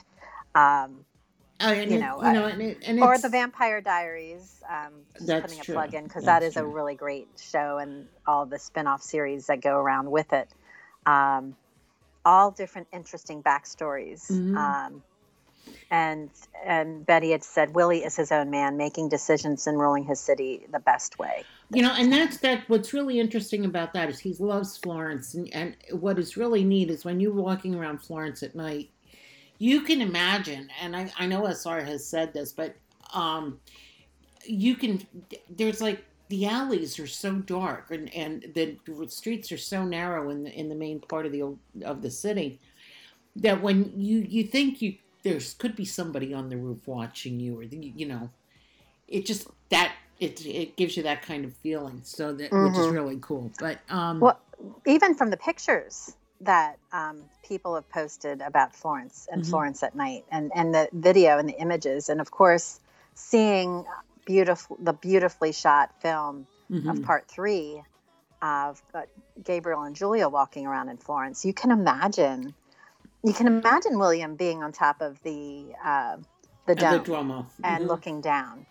[0.54, 1.04] Um,
[1.60, 4.62] Oh, and you know, you know, and, it, and or the Vampire Diaries.
[4.68, 4.92] Um,
[5.26, 5.74] just putting a true.
[5.74, 9.60] plug in because That's is a really great show and all the spin-off series that
[9.60, 10.48] go around with it.
[11.04, 11.56] Um,
[12.24, 14.30] all different interesting backstories.
[14.30, 14.56] Mhm.
[14.56, 15.02] Um,
[15.90, 16.30] and
[16.64, 20.66] and Betty had said Willie is his own man, making decisions and ruling his city
[20.70, 21.44] the best way.
[21.70, 22.68] you know, and that's that.
[22.68, 26.90] What's really interesting about that is he loves Florence, and, and what is really neat
[26.90, 28.90] is when you're walking around Florence at night,
[29.58, 32.76] you can imagine, and I, I know SR has said this, but
[33.12, 33.60] um,
[34.44, 35.06] you can.
[35.50, 38.76] There's like the alleys are so dark, and, and the
[39.08, 42.10] streets are so narrow in the in the main part of the old- of the
[42.10, 42.60] city
[43.36, 47.58] that when you you think you there's could be somebody on the roof watching you,
[47.58, 48.30] or the, you know,
[49.08, 52.00] it just that it it gives you that kind of feeling.
[52.04, 52.92] So that which is Mhm.
[52.92, 53.50] really cool.
[53.58, 54.38] But um, Well,
[54.86, 59.46] even from the pictures that um, people have posted about Florence and Mhm.
[59.46, 62.80] Florence at night, and and the video and the images, and of course
[63.14, 63.84] seeing
[64.26, 66.46] beautiful the beautifully shot film
[66.88, 67.02] of mhm.
[67.02, 67.82] part three
[68.42, 69.02] of uh,
[69.42, 72.54] Gabriel and Julia walking around in Florence, you can imagine.
[73.24, 76.16] You can imagine William being on top of the uh,
[76.66, 77.88] the And dome the Duomo and Mhm.
[77.88, 78.66] looking down.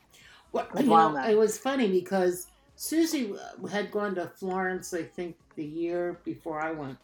[0.53, 1.30] Well, the you know, Duomo.
[1.30, 6.61] it was funny because Susie uh, had gone to Florence, I think, the year before
[6.61, 6.97] I went,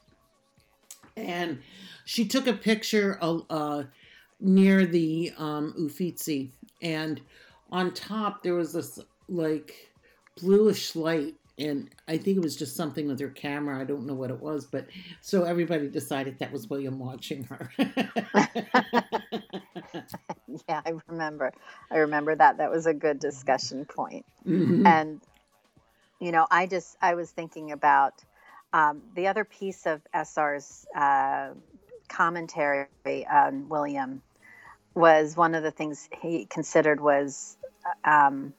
[1.16, 1.62] and
[2.06, 3.84] she took a picture of, uh,
[4.40, 6.52] near the um, Uffizi,
[6.82, 7.22] and
[7.72, 9.00] on top there was this
[9.30, 9.92] like
[10.42, 13.80] bluish light, and I think it was just something with her camera.
[13.80, 14.88] I don't know what it was, but
[15.22, 17.72] so everybody decided that was William watching her.
[20.68, 21.54] yeah, I remember.
[21.92, 22.58] I remember that.
[22.58, 24.26] That was a good discussion point.
[24.46, 24.86] Mhm.
[24.86, 25.22] And
[26.20, 28.14] you know, I just I was thinking about
[28.74, 31.52] um, the other piece of SR's uh,
[32.10, 32.88] commentary
[33.32, 34.22] on William
[34.96, 37.58] was one of the things he considered was
[38.04, 38.54] um,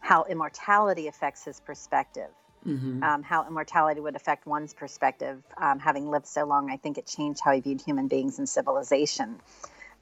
[0.00, 2.30] how immortality affects his perspective.
[2.66, 3.02] Mhm.
[3.02, 5.42] Um, how immortality would affect one's perspective.
[5.56, 8.46] Um, having lived so long, I think it changed how he viewed human beings and
[8.46, 9.40] civilization.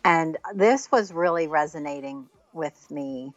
[0.05, 3.32] And this was really resonating with me.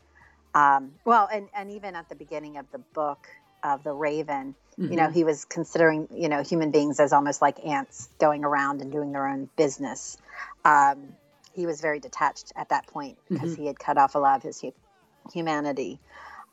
[0.56, 3.28] Um, well, and, and even at the beginning of the book
[3.64, 5.14] of The Raven, you know, Mhm.
[5.14, 9.12] he was considering, you know, human beings as almost like ants going around and doing
[9.12, 10.18] their own business.
[10.66, 11.16] Um,
[11.53, 13.57] he was very detached at that point because Mhm.
[13.57, 14.74] he had cut off a lot of his hu-
[15.32, 15.99] humanity.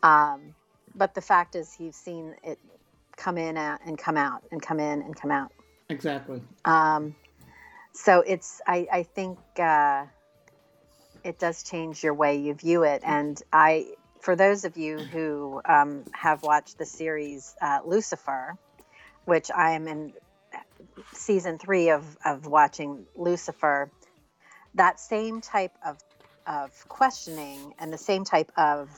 [0.02, 0.54] Um,
[0.94, 2.58] but the fact is, he's seen it
[3.16, 5.52] come in and come out and come in and come out.
[5.88, 6.42] exactly.
[6.64, 7.16] Um,
[7.92, 10.06] so it's, I, I think uh,
[11.24, 13.02] it does change your way you view it.
[13.04, 18.56] And I, for those of you who um, have watched the series uh, Lucifer,
[19.24, 20.12] which I am in
[21.14, 23.90] season three of, of watching Lucifer,
[24.74, 25.98] that same type of,
[26.46, 28.88] of questioning and the same type of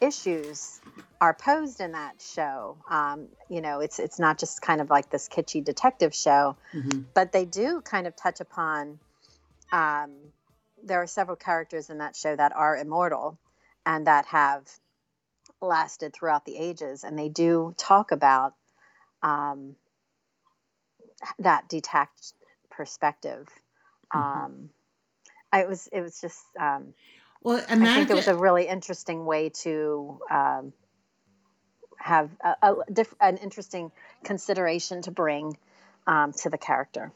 [0.00, 0.80] issues
[1.20, 2.78] are posed in that show.
[2.90, 7.04] Um, you know, it's it's not just kind of like this kitschy detective show, Mhm.
[7.14, 8.98] but they do kind of touch upon.
[9.70, 10.32] Um,
[10.82, 13.38] there are several characters in that show that are immortal
[13.86, 14.66] and that have
[15.60, 18.54] lasted throughout the ages, and they do talk about
[19.22, 19.76] um,
[21.38, 22.34] that detached
[22.70, 23.48] perspective.
[24.14, 24.18] Mhm.
[24.18, 24.70] Um,
[25.52, 26.94] I, it was it was just um,
[27.42, 30.72] Well, I think it was a really interesting way to um,
[31.98, 33.92] have a, a diff- an interesting
[34.24, 35.56] consideration to bring
[36.06, 37.12] um, to the character.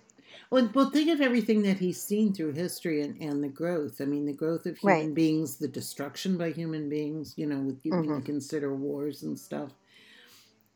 [0.50, 4.00] Well, well, think of everything that he's seen through history and, and the growth.
[4.00, 5.14] I mean, the growth of human Right.
[5.14, 7.34] beings, the destruction by human beings.
[7.36, 8.24] You know, with you Mhm.
[8.24, 9.72] consider wars and stuff,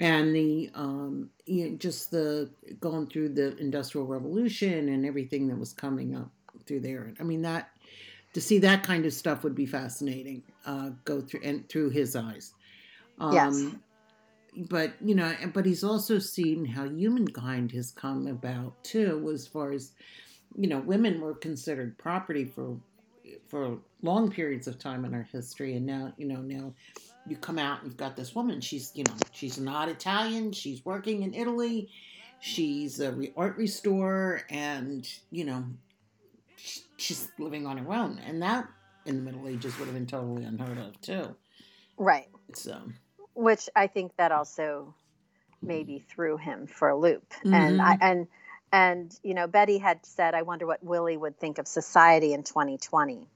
[0.00, 5.56] and the um, you know, just the going through the industrial revolution and everything that
[5.58, 6.32] was coming up
[6.66, 7.14] through there.
[7.18, 7.70] I mean, that
[8.34, 10.44] to see that kind of stuff would be fascinating.
[10.64, 12.54] Uh, go through and through his eyes.
[13.18, 13.78] Um, Yes.
[14.56, 19.72] But you know but he's also seen how humankind has come about too as far
[19.72, 19.92] as
[20.56, 22.76] you know women were considered property for
[23.48, 25.74] for long periods of time in our history.
[25.74, 26.72] And now you know now
[27.26, 30.82] you come out and you've got this woman she's you know she's not italian she's
[30.82, 31.90] working in italy
[32.40, 35.62] she's a re- art restorer and you know
[36.96, 38.20] she's living on her own.
[38.26, 38.68] And that
[39.06, 41.34] in the middle ages would have been totally unheard of too.
[41.96, 42.28] Right.
[42.54, 42.80] so
[43.38, 44.94] Which I think that also
[45.62, 47.24] maybe threw him for a loop.
[47.52, 47.98] And I Mhm.
[48.00, 48.28] and
[48.72, 52.42] and you know Betty had said, I wonder what Willie would think of society in
[52.42, 53.28] 2020.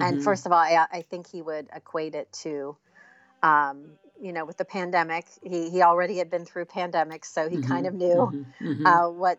[0.00, 0.24] And Mhm.
[0.24, 2.76] first of all, I, I think he would equate it to,
[3.42, 5.26] um, you know, with the pandemic.
[5.42, 8.86] He he already had been through pandemics, so he kind Mhm, of knew mhm, mhm.
[8.86, 9.38] uh, what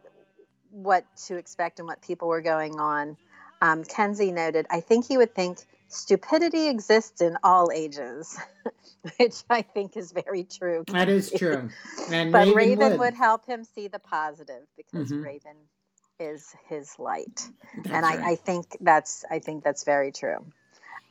[0.71, 3.17] what to expect and what people were going on.
[3.61, 5.59] Um, Kenzie noted, I think he would think
[5.89, 8.39] stupidity exists in all ages,
[9.17, 10.83] which I think is very true.
[10.87, 11.69] That is true.
[12.11, 12.99] And But Raven, Raven, would.
[12.99, 13.13] would.
[13.15, 15.23] help him see the positive because Mhm.
[15.23, 15.57] Raven
[16.19, 20.45] is his light, That's and I, I think that's I think that's very true.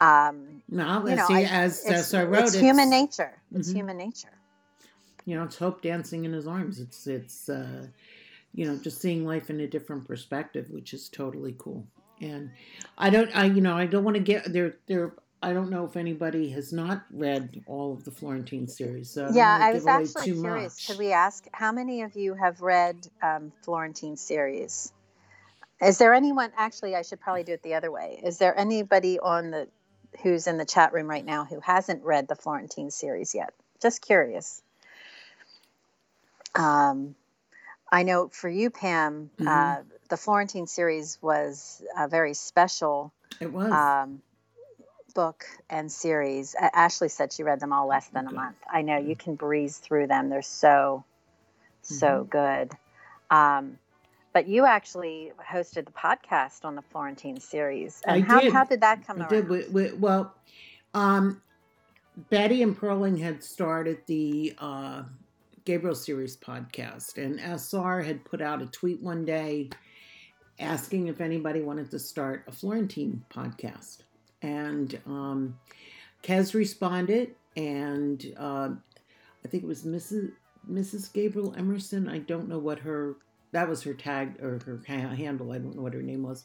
[0.00, 3.32] Um, no, you know, see, I- as, it's, as I wrote, it's human nature.
[3.54, 3.76] It's Mhm.
[3.76, 4.28] human nature.
[5.24, 6.78] You know, it's hope dancing in his arms.
[6.80, 7.86] It's it's uh,
[8.54, 11.86] you know just seeing life in a different perspective, which is totally cool.
[12.20, 12.50] And
[12.98, 14.76] I don't, I you know, I don't want to get there.
[14.88, 19.10] There, I don't know if anybody has not read all of the Florentine series.
[19.12, 20.74] So yeah, I was actually curious.
[20.74, 20.86] much.
[20.86, 24.92] Could we ask how many of you have read um, Florentine series?
[25.82, 26.52] Is there anyone?
[26.56, 28.20] Actually, I should probably do it the other way.
[28.24, 29.68] Is there anybody on the
[30.22, 33.50] who's in the chat room right now who hasn't read the Florentine series yet?
[33.82, 34.62] Just curious.
[36.54, 37.14] Um,
[37.92, 39.48] I know for you, Pam, Mhm.
[39.48, 43.72] uh, the Florentine series was a very special It was.
[43.72, 44.22] um,
[45.14, 46.54] book and series.
[46.58, 48.56] Ashley said she read them all less than a month.
[48.72, 51.04] I know you can breeze through them; they're so,
[51.82, 52.70] so good.
[53.30, 53.78] Um,
[54.32, 58.52] but you actually hosted the podcast on the Florentine series, and I how did.
[58.52, 59.28] how did that come I around?
[59.30, 59.48] did.
[59.48, 60.34] We, we, well,
[60.94, 61.42] um,
[62.30, 65.02] Betty and Perling had started the uh,
[65.64, 69.70] Gabriel Series podcast, and SR had put out a tweet one day
[70.60, 73.98] asking if anybody wanted to start a Florentine podcast.
[74.42, 75.58] And um,
[76.22, 78.70] Kez responded, and uh,
[79.44, 80.32] I think it was Mrs.
[80.70, 81.12] Mrs.
[81.12, 82.08] Gabriel Emerson.
[82.08, 83.16] I don't know what her
[83.52, 85.52] that was her tag or her handle.
[85.52, 86.44] I don't know what her name was.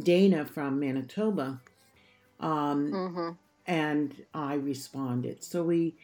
[0.00, 1.60] Dana from Manitoba.
[2.38, 3.30] Um, mm-hmm.
[3.66, 5.42] and I responded.
[5.42, 5.94] So we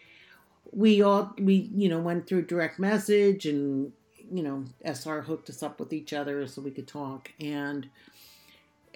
[0.72, 3.92] we all we you know went through direct message and
[4.32, 7.88] you know SR hooked us up with each other so we could talk and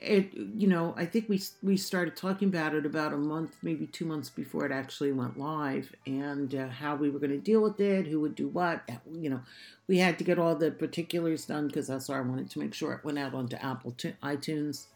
[0.00, 3.86] it you know i think we we started talking about it about a month maybe
[3.86, 7.60] two months before it actually went live and uh, how we were going to deal
[7.60, 9.40] with it who would do what you know
[9.88, 13.04] we had to get all the particulars done because i wanted to make sure it
[13.04, 14.86] went out onto apple t- itunes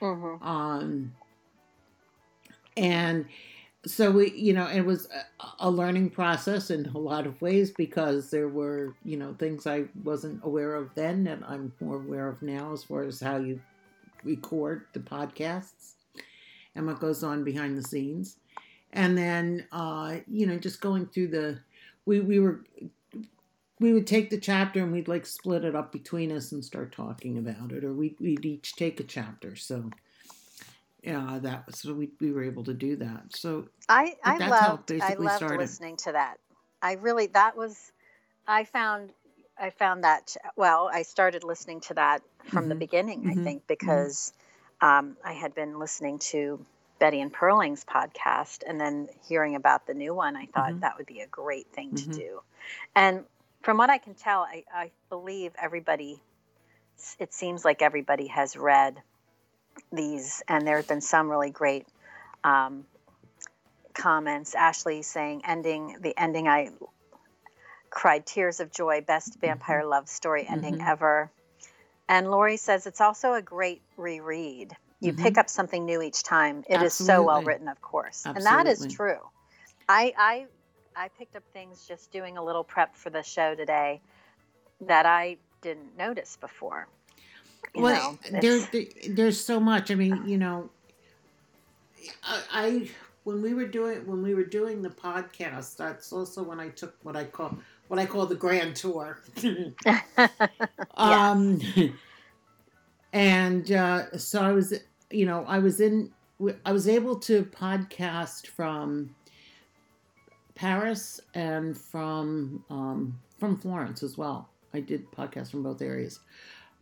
[0.00, 0.42] mm-hmm.
[0.42, 1.12] um
[2.76, 3.26] and
[3.86, 5.08] so we you know it was
[5.60, 9.84] a, learning process in a lot of ways because there were you know things i
[10.02, 13.60] wasn't aware of then that i'm more aware of now as far as how you
[14.24, 15.94] record the podcasts
[16.74, 18.36] and what goes on behind the scenes.
[18.92, 21.58] And then, uh, you know, just going through the,
[22.06, 22.64] we, we were,
[23.80, 26.92] we would take the chapter and we'd like split it up between us and start
[26.92, 29.56] talking about it, or we'd, we'd each take a chapter.
[29.56, 29.90] So,
[31.02, 33.24] yeah, that so we, we were able to do that.
[33.30, 35.58] So I, I loved, I loved started.
[35.58, 36.38] listening to that.
[36.82, 37.92] I really, that was,
[38.46, 39.10] I found
[39.60, 42.68] I found that well, I started listening to that from mm-hmm.
[42.70, 43.20] the beginning.
[43.20, 43.40] Mm-hmm.
[43.40, 43.66] I think mm-hmm.
[43.68, 44.32] because
[44.80, 46.64] um, I had been listening to
[46.98, 50.80] Betty and Perling's podcast, and then hearing about the new one, I thought mm-hmm.
[50.80, 52.12] that would be a great thing to mm-hmm.
[52.12, 52.40] do.
[52.94, 53.24] And
[53.62, 56.20] from what I can tell, I, I believe everybody.
[57.20, 59.00] It seems like everybody has read
[59.92, 61.86] these, and there have been some really great
[62.44, 62.84] um,
[63.94, 64.54] comments.
[64.54, 66.70] Ashley saying ending the ending I
[67.90, 69.46] cried tears of joy, best mm-hmm.
[69.46, 70.88] vampire love story ending mm-hmm.
[70.88, 71.30] ever.
[72.08, 74.74] And Lori says it's also a great reread.
[75.00, 75.22] You mm-hmm.
[75.22, 76.60] pick up something new each time.
[76.68, 76.86] It Absolutely.
[76.86, 78.46] is so well written, of course, Absolutely.
[78.46, 79.20] and that is true.
[79.88, 80.46] I, I
[80.96, 84.00] I picked up things just doing a little prep for the show today
[84.80, 86.88] that I didn't notice before.
[87.74, 88.60] Well, there,
[89.08, 89.90] there's so much.
[89.90, 90.70] I mean, you know,
[92.22, 92.90] I, I
[93.24, 96.94] when we were doing when we were doing the podcast, that's also when I took
[97.02, 97.56] what I call
[97.88, 99.18] what I call the grand tour.
[100.96, 101.60] um,
[103.12, 104.74] and uh, so I was,
[105.10, 106.12] you know, I was in,
[106.64, 109.14] I was able to podcast from
[110.54, 114.48] Paris and from um, from Florence as well.
[114.74, 116.20] I did podcasts from both areas.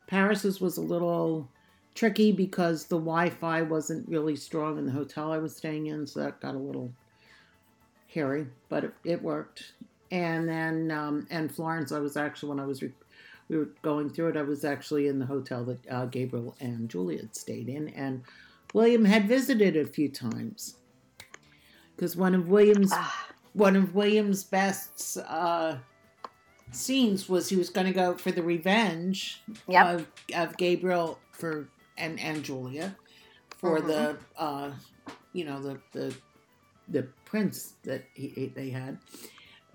[0.06, 1.48] Paris's was a little
[1.94, 6.20] tricky because the Wi-Fi wasn't really strong in the hotel I was staying in, so
[6.20, 6.92] that got a little
[8.08, 9.72] hairy, but it, it worked
[10.10, 12.92] and then um, and Florence, I was actually when I was re-
[13.48, 16.88] we were going through it, I was actually in the hotel that uh, Gabriel and
[16.88, 18.22] Julia had stayed in, and
[18.72, 20.76] William had visited a few times
[21.94, 23.28] because one of William's ah.
[23.52, 25.76] one of William's best uh,
[26.76, 29.86] scenes was he was going to go for the revenge yep.
[29.86, 31.68] of, of Gabriel for
[31.98, 32.96] and and Julia
[33.58, 33.88] for mm-hmm.
[33.88, 34.70] the uh,
[35.32, 36.14] you know the the
[36.88, 38.98] the prints that he, they had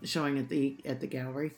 [0.03, 1.51] showing at the at the gallery.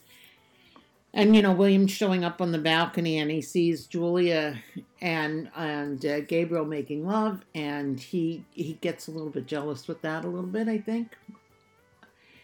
[1.15, 4.59] And you know, William showing up on the balcony, and he sees Julia
[4.99, 10.01] and and uh, Gabriel making love, and he he gets a little bit jealous with
[10.01, 11.15] that a little bit, I think.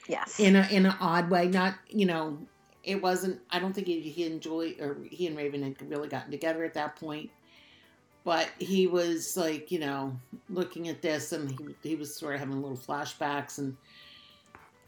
[0.07, 0.39] Yes.
[0.39, 2.37] In a in an odd way, not you know,
[2.83, 3.39] it wasn't.
[3.51, 6.63] I don't think he, he and Julie or he and Raven had really gotten together
[6.63, 7.29] at that point,
[8.23, 10.17] but he was like you know
[10.49, 13.75] looking at this, and he he was sort of having little flashbacks and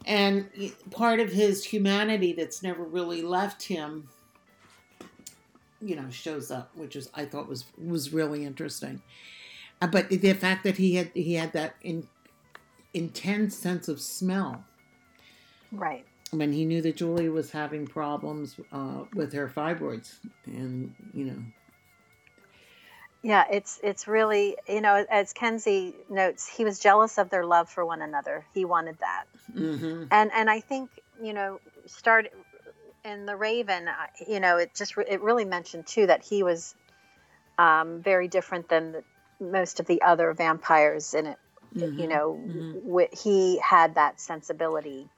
[0.06, 0.48] and
[0.90, 4.08] part of his humanity that's never really left him
[5.80, 9.02] you know shows up which is i thought was was really interesting.
[9.80, 12.08] Uh, but the fact that he had he had that in,
[12.94, 14.64] intense sense of smell.
[15.70, 20.16] Right when he knew that julie was having problems uh, with her fibroids
[20.46, 21.42] and you know
[23.22, 27.68] yeah, it's it's really you know as Kenzie notes, he was jealous of their love
[27.70, 28.44] for one another.
[28.52, 29.24] He wanted that,
[29.54, 30.04] mm-hmm.
[30.10, 30.90] and and I think
[31.22, 32.32] you know start
[33.04, 33.88] in the Raven,
[34.26, 36.74] you know it just it really mentioned too that he was
[37.58, 39.04] um, very different than the,
[39.40, 41.38] most of the other vampires in it.
[41.76, 42.00] Mm-hmm.
[42.00, 43.16] You know, mm-hmm.
[43.16, 45.08] he had that sensibility.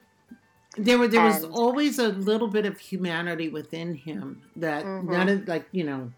[0.77, 5.07] There were there and, was always a little bit of humanity within him that none
[5.07, 5.29] mm-hmm.
[5.29, 6.13] of like you know.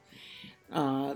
[0.73, 1.15] Uh,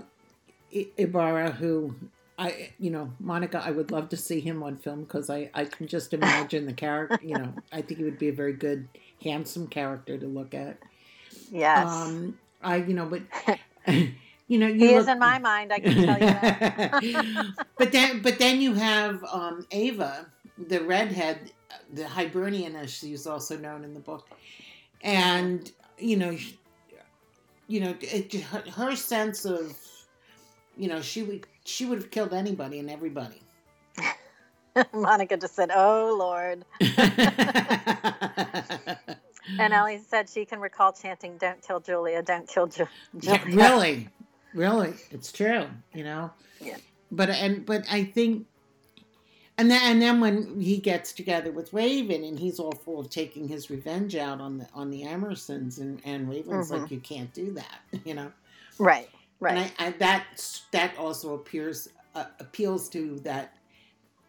[0.97, 1.93] Ibarra, who
[2.41, 5.65] I, you know, Monica, I would love to see him on film because I, I
[5.65, 7.19] can just imagine the character.
[7.21, 8.87] You know, I think he would be a very good,
[9.23, 10.77] handsome character to look at.
[11.51, 11.87] Yes.
[11.87, 13.21] Um, I, you know, but.
[14.47, 15.71] You know, you he look, is in my mind.
[15.71, 17.53] I can tell you that.
[17.77, 20.25] but then, but then you have um, Ava,
[20.57, 21.53] the redhead,
[21.93, 24.27] the Hibernian, as she's also known in the book,
[25.01, 26.37] and you know,
[27.67, 29.77] you know, it, her, her sense of,
[30.77, 33.41] you know, she would she would have killed anybody and everybody.
[34.93, 36.65] Monica just said, "Oh Lord."
[39.59, 43.55] and Ellie said she can recall chanting, "Don't kill Julia, don't kill Ju- Julia." Yeah,
[43.69, 44.09] really,
[44.53, 45.65] really, it's true.
[45.93, 46.31] You know.
[46.59, 46.77] Yeah.
[47.11, 48.47] But and but I think,
[49.61, 53.11] and then and then when he gets together with Raven and he's all full of
[53.11, 56.81] taking his revenge out on the on the Emersons and and Raven's Mhm.
[56.81, 57.79] like, you can't do that.
[58.05, 58.31] You know.
[58.79, 59.09] Right,
[59.39, 59.57] right.
[59.57, 63.55] And I, I that that also appears uh, appeals to that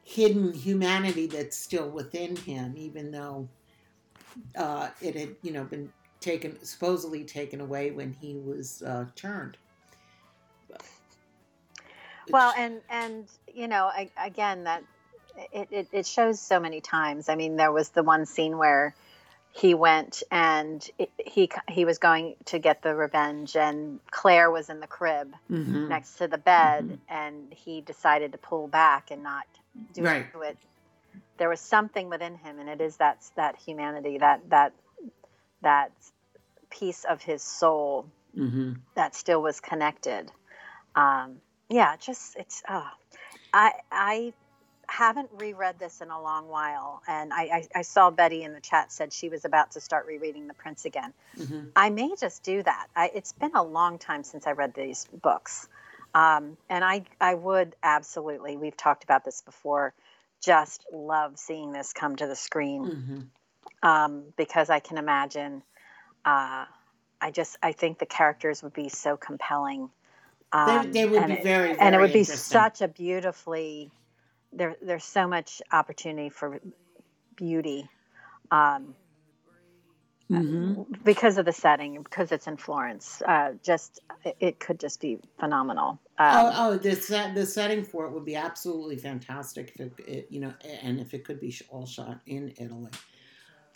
[0.05, 3.49] hidden humanity that's still within him, even though
[4.57, 9.57] uh, it had you know been taken supposedly taken away when he was uh, turned.
[12.31, 14.85] well, and and you know, I, again, that
[15.53, 17.29] it, it it shows so many times.
[17.29, 18.95] I mean, there was the one scene where
[19.53, 24.71] he went and it, he he was going to get the revenge, and Claire was
[24.71, 25.89] in the crib Mhm.
[25.89, 26.99] next to the bed, Mhm.
[27.09, 29.45] and he decided to pull back and not
[29.93, 30.27] do Right.
[30.43, 30.57] it.
[31.39, 34.73] There was something within him, and it is that that humanity, that that
[35.63, 35.93] that
[36.71, 38.81] piece of his soul Mhm.
[38.95, 40.31] that still was connected.
[40.95, 42.63] Um, yeah, just it's.
[42.69, 42.89] Oh,
[43.53, 44.33] I I
[44.93, 48.61] haven't reread this in a long while, and I, I I saw Betty in the
[48.61, 51.15] chat said she was about to start rereading The Prince again.
[51.39, 51.73] Mhm.
[51.75, 52.89] I may just do that.
[52.95, 55.67] I, it's been a long time since I read these books,
[56.15, 58.59] um, and I I would absolutely.
[58.59, 59.95] We've talked about this before.
[60.43, 63.89] Just love seeing this come to the screen Mhm.
[63.89, 65.63] um, because I can imagine.
[66.25, 66.67] Uh,
[67.21, 69.89] I just I think the characters would be so compelling.
[70.53, 72.89] They, Um, they would and be it, very, very and it would be such a
[72.89, 73.91] beautifully.
[74.53, 76.61] There, there's so much opportunity for
[77.37, 77.89] beauty,
[78.51, 78.95] um,
[80.31, 80.87] Mhm.
[81.05, 83.21] because of the setting, because it's in Florence.
[83.27, 86.01] Uh, just it, it could just be phenomenal.
[86.19, 90.09] Um, oh, oh, the set, the setting for it would be absolutely fantastic if it,
[90.09, 92.91] it, you know, and if it could be all shot in Italy,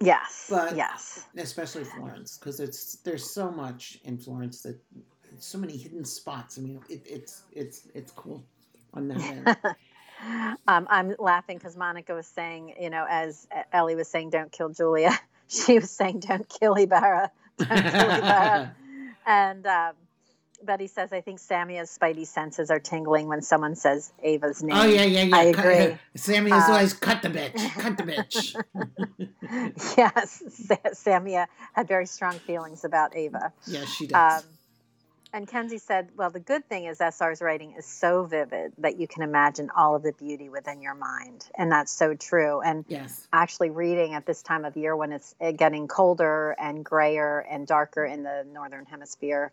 [0.00, 4.78] yes, but- yes, especially Florence, because it's there's so much in Florence that
[5.38, 6.56] so many hidden spots.
[6.58, 8.44] I mean, it, it's it's it's cool
[8.94, 9.56] on that end.
[10.66, 14.70] um, I'm laughing because Monica was saying, you know, as Ellie was saying, "Don't kill
[14.70, 15.12] Julia,"
[15.48, 18.74] she was saying, "Don't kill Ibarra." Don't kill Ibarra.
[19.26, 19.92] And um,
[20.62, 24.84] Betty says, "I think Samia's spidey senses are tingling when someone says Ava's name." oh
[24.84, 25.36] yeah, yeah, yeah.
[25.36, 25.98] I Cut- agree.
[26.14, 28.56] Sammy is Uh, always cut the bitch, cut the bitch.
[29.96, 33.52] yes, Sa- Samia had very strong feelings about Ava.
[33.66, 34.42] yeah, she does.
[34.42, 34.48] Um,
[35.36, 39.06] and Kenzie said, Well, the good thing is SR's writing is so vivid that you
[39.06, 41.44] can imagine all of the beauty within your mind.
[41.54, 42.62] And that's so true.
[42.62, 43.28] And yes.
[43.34, 47.66] actually, reading at this time of year when it's uh, getting colder and grayer and
[47.66, 49.52] darker in the Northern Hemisphere,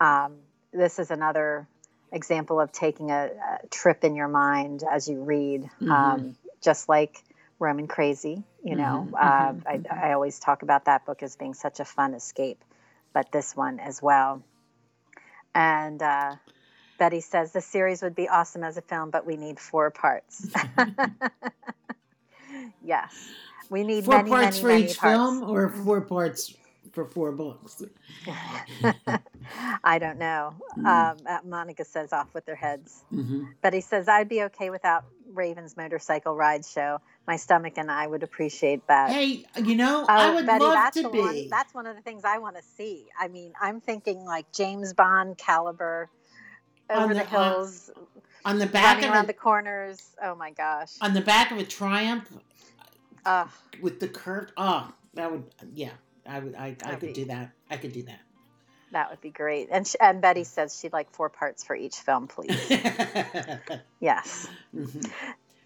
[0.00, 0.38] um,
[0.72, 1.68] this is another
[2.10, 3.30] example of taking a,
[3.62, 5.90] a trip in your mind as you read, Mhm.
[5.92, 7.22] um, just like
[7.60, 8.42] Roman Crazy.
[8.64, 10.02] You know, Mhm, uh, mhm, I, mhm.
[10.02, 12.64] I always talk about that book as being such a fun escape,
[13.12, 14.42] but this one as well.
[15.54, 16.36] And uh,
[16.98, 20.48] Betty says the series would be awesome as a film, but we need four parts.
[22.84, 23.28] yes,
[23.70, 25.16] we need Four many, parts many, for many each parts.
[25.16, 26.54] film, or four parts
[26.92, 27.82] for four books.
[29.84, 30.54] I don't know.
[30.78, 30.86] Mm.
[30.86, 33.02] Um, uh, Monica says off with their heads.
[33.10, 36.98] hmm Betty says I'd be okay without Raven's motorcycle ride show.
[37.26, 39.10] My stomach and I would appreciate that.
[39.10, 41.18] Hey, you know, Oh, I would Betty, love to be.
[41.20, 41.48] one.
[41.48, 43.06] That's one of the things I want to see.
[43.18, 46.08] I mean, I'm thinking like James Bond caliber,
[46.88, 47.90] On over the- the, hills,
[48.44, 50.10] on the back of around a, the corners.
[50.22, 50.92] Oh my gosh!
[51.00, 52.28] on the back of a Triumph
[53.26, 53.48] Ugh,
[53.80, 54.52] with the curved.
[54.56, 55.90] Oh, that would yeah.
[56.26, 56.54] I would.
[56.54, 57.52] I, I could be- do that.
[57.70, 58.20] I could do that.
[58.92, 59.68] That would be great.
[59.70, 62.58] And sh- and Betty says she'd like four parts for each film, please.
[64.00, 64.48] yes.
[64.74, 65.10] Mhm.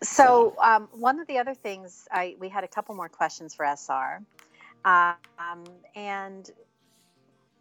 [0.03, 3.65] So um, one of the other things I we had a couple more questions for
[3.65, 4.21] SR,
[4.85, 5.65] um,
[5.95, 6.51] and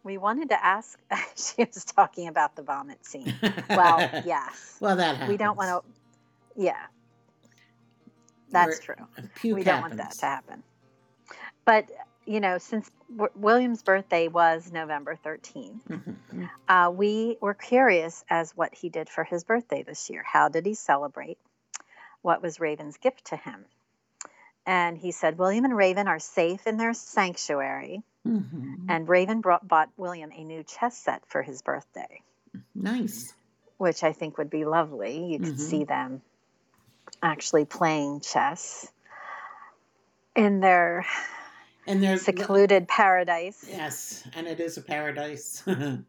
[0.02, 0.98] we wanted to ask.
[1.36, 3.32] she was talking about the vomit scene.
[3.70, 5.30] Well, yes, Well, that happens.
[5.30, 6.62] we don't want to.
[6.62, 6.76] Yeah,
[8.50, 8.94] that's true.
[9.42, 10.62] We don't want that to happen.
[11.64, 11.88] But
[12.26, 16.48] you know, since w- William's birthday was November thirteenth, Mhm.
[16.68, 20.22] uh, we were curious as what he did for his birthday this year.
[20.22, 21.38] How did he celebrate?
[22.22, 23.66] What was Raven's gift to him?
[24.66, 28.02] And he said, William and Raven are safe in their sanctuary.
[28.26, 28.86] Mhm.
[28.88, 32.22] And Raven brought, bought William a new chess set for his birthday,
[32.74, 33.34] Nice.
[33.76, 35.26] which I think would be lovely.
[35.32, 35.58] You could Mhm.
[35.58, 36.22] see them
[37.22, 38.90] actually playing chess.
[40.36, 41.06] in their
[41.86, 43.64] and there's a secluded paradise.
[43.68, 45.62] Yes, and it is a paradise.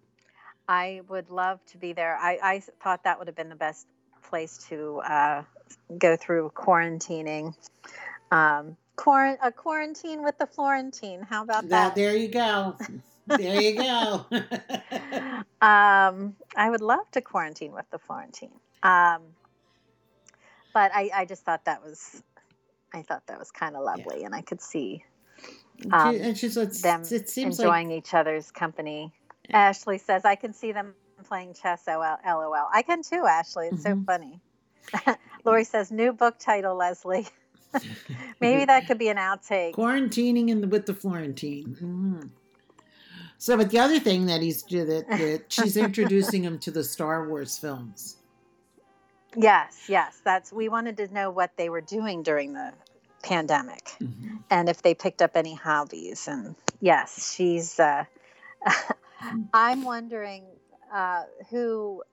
[0.67, 2.17] I would love to be there.
[2.17, 3.87] I, I thought that would have been the best
[4.27, 5.43] place to uh,
[5.97, 7.53] go through quarantining.
[8.31, 11.21] Um, quar- a quarantine with the Florentine.
[11.21, 11.69] How about that?
[11.69, 12.75] that there you go.
[13.27, 14.25] There you go.
[15.61, 18.51] um, I would love to quarantine with the Florentine.
[18.83, 19.21] Um,
[20.73, 22.21] but I, I just thought that was,
[22.93, 24.25] I thought that was kind of lovely, yeah.
[24.25, 25.03] and I could see
[25.91, 27.97] um, and she's them it seems enjoying like...
[27.99, 29.13] each other's company.
[29.49, 29.69] Yeah.
[29.69, 30.93] Ashley says, "I can see them
[31.27, 32.67] playing chess." LOL.
[32.73, 33.67] I can too, Ashley.
[33.67, 34.01] It's mm-hmm.
[34.01, 34.39] so funny.
[35.45, 37.27] Lori says, "New book title, Leslie."
[38.41, 39.73] Maybe that could be an outtake.
[39.73, 41.77] Quarantining in the, with the Florentine.
[41.81, 42.29] Mm.
[43.37, 47.27] So, but the other thing that he's that, that she's introducing him to the Star
[47.27, 48.17] Wars films.
[49.35, 52.71] Yes, yes, that's we wanted to know what they were doing during the
[53.21, 54.34] pandemic mm-hmm.
[54.49, 58.05] And if they picked up any hobbies and yes, she's uh
[59.53, 60.45] I'm wondering
[60.93, 62.03] uh who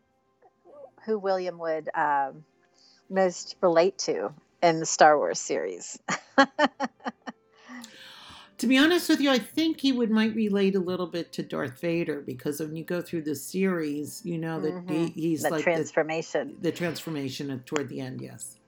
[1.05, 2.45] who William would um,
[3.11, 5.99] most relate to in the Star Wars series.
[8.59, 11.43] to be honest with you, I think he would might relate a little bit to
[11.43, 15.07] Darth Vader because when you go through the series, you know that mm-hmm.
[15.07, 16.57] he, he's like the like transformation.
[16.61, 18.59] The, the transformation toward the end, yes.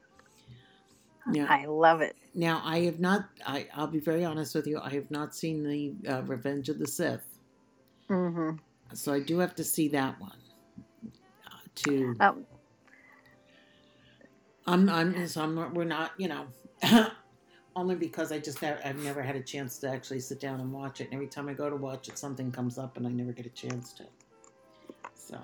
[1.32, 2.16] Yeah, I love it.
[2.34, 3.28] Now I have not.
[3.46, 4.80] I, I'll be very honest with you.
[4.80, 7.24] I have not seen the uh, Revenge of the Sith.
[8.10, 8.56] Mm-hmm.
[8.92, 10.36] So I do have to see that one.
[11.46, 12.16] Uh, to.
[12.20, 12.46] Um,
[14.66, 14.88] I'm.
[14.88, 15.28] I'm.
[15.28, 15.74] So I'm.
[15.74, 16.12] We're not.
[16.18, 16.46] You know.
[17.76, 20.72] only because I just have, I've never had a chance to actually sit down and
[20.72, 21.04] watch it.
[21.04, 23.46] And every time I go to watch it, something comes up, and I never get
[23.46, 24.04] a chance to.
[25.16, 25.38] So.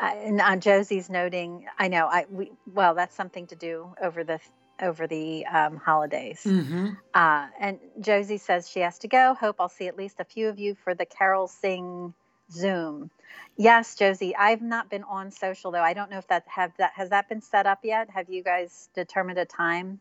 [0.00, 4.24] Uh, and uh, Josie's noting, I know, I we well, that's something to do over
[4.24, 4.40] the
[4.80, 6.42] over the um, holidays.
[6.44, 6.90] Mm-hmm.
[7.14, 9.34] Uh, and Josie says she has to go.
[9.34, 12.14] Hope I'll see at least a few of you for the Carol Sing
[12.50, 13.10] Zoom.
[13.56, 15.82] Yes, Josie, I've not been on social though.
[15.82, 18.10] I don't know if that have that has that been set up yet.
[18.10, 20.00] Have you guys determined a time?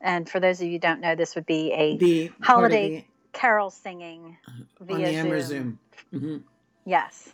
[0.00, 3.04] And for those of you who don't know, this would be a the holiday the,
[3.32, 4.36] carol singing
[4.80, 5.40] via Zoom.
[5.40, 5.78] Zoom.
[6.14, 6.36] Mm-hmm.
[6.84, 7.28] Yes.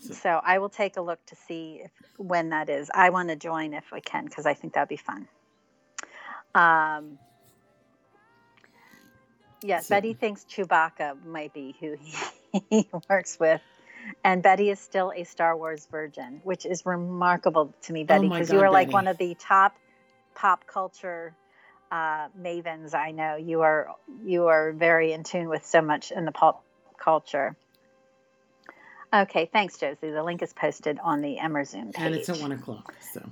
[0.00, 0.40] So.
[0.44, 2.90] I will take a look to see if, when that is.
[2.94, 5.28] I want to join if I can because I think that'd be fun.
[6.54, 7.18] Um,
[9.62, 9.94] yes, so.
[9.94, 13.60] Betty thinks Chewbacca might be who he, he works with.
[14.22, 18.50] And Betty is still a Star Wars virgin, which is remarkable to me, Betty, because
[18.50, 19.76] oh you are like one of the top
[20.34, 21.34] pop culture
[21.90, 23.36] uh, mavens I know.
[23.36, 23.94] You are
[24.24, 26.64] you are very in tune with so much in the pop
[26.98, 27.56] culture.
[29.22, 30.10] Okay, thanks, Josie.
[30.10, 32.04] The link is posted on the Emerzoom page.
[32.04, 33.22] And it's at one o'clock, so.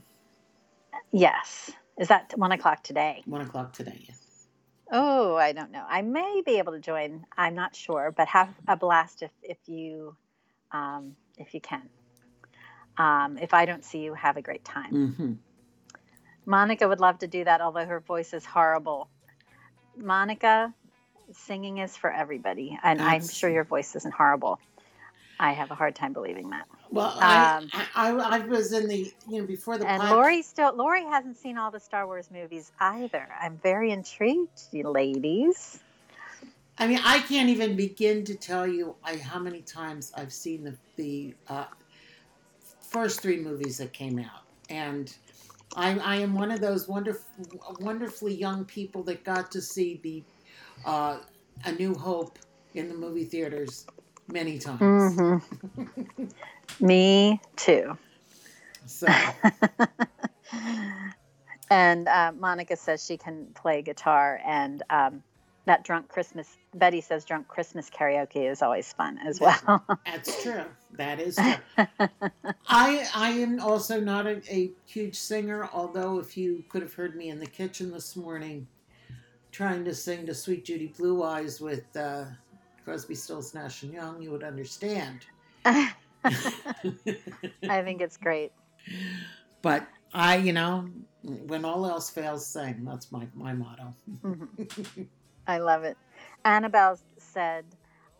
[1.12, 1.70] Yes.
[1.98, 3.22] Is that one o'clock today?
[3.26, 4.46] One o'clock today, yes.
[4.90, 5.84] Oh, I don't know.
[5.86, 7.26] I may be able to join.
[7.36, 10.16] I'm not sure, but have a blast if, if you
[10.72, 11.88] um, if you can.
[12.96, 14.92] Um, if I don't see you, have a great time.
[14.92, 15.32] Mm-hmm.
[16.46, 19.08] Monica would love to do that, although her voice is horrible.
[19.96, 20.72] Monica,
[21.32, 23.02] singing is for everybody, and.
[23.02, 24.60] I'm sure your voice isn't horrible.
[25.44, 26.66] I have a hard time believing that.
[26.90, 30.74] Well, um, I, I, I was in the you know before the and Lori still
[30.74, 33.28] Lori hasn't seen all the Star Wars movies either.
[33.38, 35.80] I'm very intrigued, you ladies.
[36.78, 40.64] I mean, I can't even begin to tell you I, how many times I've seen
[40.64, 41.66] the the uh,
[42.80, 45.14] first three movies that came out, and
[45.76, 50.22] I, I am one of those wonderful, wonderfully young people that got to see the
[50.86, 51.18] uh,
[51.66, 52.38] A New Hope
[52.72, 53.86] in the movie theaters
[54.28, 54.80] many times.
[54.80, 56.24] Mm-hmm.
[56.80, 57.96] Me too.
[58.86, 59.06] So.
[61.70, 65.22] and uh, Monica says she can play guitar, and um,
[65.66, 66.56] that drunk Christmas.
[66.74, 69.84] Betty says drunk Christmas karaoke is always fun as well.
[70.06, 70.64] That's true.
[70.92, 71.86] That is true.
[72.68, 77.16] I I am also not a, a huge singer, although if you could have heard
[77.16, 78.66] me in the kitchen this morning,
[79.52, 81.84] trying to sing to "Suite: Judy Blue Eyes" with.
[81.96, 82.24] Uh,
[82.84, 85.20] Crosby, Stills, Nash and Young, you would understand.
[85.64, 85.92] I
[87.62, 88.52] think it's great.
[89.62, 90.88] But I, you know,
[91.22, 92.84] when all else fails, sing.
[92.84, 93.94] That's my my motto.
[94.22, 95.02] mm-hmm.
[95.46, 95.96] I love it.
[96.44, 97.64] Annabelle said,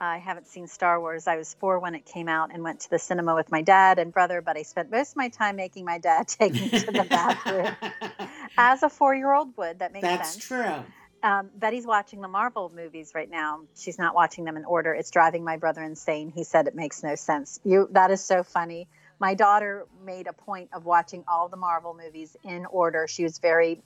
[0.01, 1.27] I haven't seen Star Wars.
[1.27, 3.99] I was four when it came out and went to the cinema with my dad
[3.99, 6.87] and brother, but I spent most of my time making my dad take me to
[6.91, 7.75] the bathroom.
[8.59, 10.49] As a four year old would, that makes That's sense.
[10.49, 10.93] That's true.
[11.25, 13.61] Um, Betty's watching the Marvel movies right now.
[13.75, 14.93] She's not watching them in order.
[14.93, 16.31] It's driving my brother insane.
[16.31, 17.59] He said it makes no sense.
[17.65, 18.89] You that is so funny.
[19.19, 23.07] My daughter made a point of watching all the Marvel movies in order.
[23.09, 23.81] She was very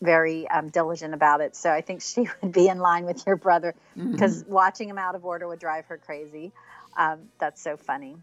[0.00, 1.56] very um, diligent about it.
[1.56, 4.52] So I think she would be in line with your brother because mm-hmm.
[4.52, 6.52] watching him out of order would drive her crazy.
[6.96, 8.16] Um, that's so funny.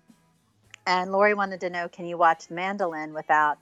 [0.87, 3.57] And Lori wanted to know, can you watch Mandolin without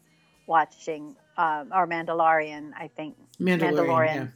[0.46, 2.74] watching um, or Mandalorian?
[2.78, 3.74] I think Mandalorian.
[3.74, 4.34] Mandalorian.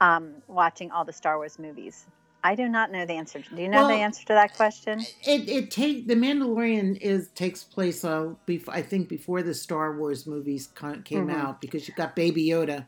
[0.00, 2.06] Um, watching all the Star Wars movies.
[2.42, 3.42] I do not know the answer.
[3.54, 5.00] Do you know well, the answer to that question?
[5.22, 8.04] It it take the Mandalorian is takes place.
[8.04, 11.30] Uh, before, I think before the Star Wars movies came mm-hmm.
[11.30, 12.86] out because you got Baby Yoda.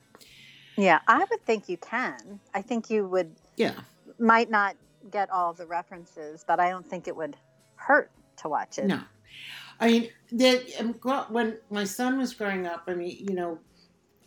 [0.76, 2.40] Yeah, I would think you can.
[2.54, 3.30] I think you would.
[3.56, 3.74] Yeah.
[4.18, 4.76] Might not
[5.10, 7.36] get all the references, but I don't think it would
[7.76, 8.86] hurt to watch it.
[8.86, 9.00] No,
[9.80, 10.94] I mean that um,
[11.28, 12.84] when my son was growing up.
[12.86, 13.58] I mean, you know,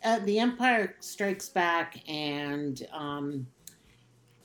[0.05, 3.47] uh, The Empire Strikes Back and um,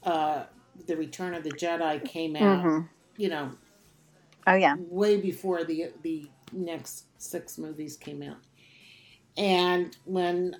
[0.02, 0.44] uh,
[0.86, 2.64] The Return of the Jedi came out.
[2.64, 2.86] Mm-hmm.
[3.16, 3.50] You know.
[4.46, 4.74] Oh yeah.
[4.78, 8.38] Way before the the next six movies came out,
[9.36, 10.56] and when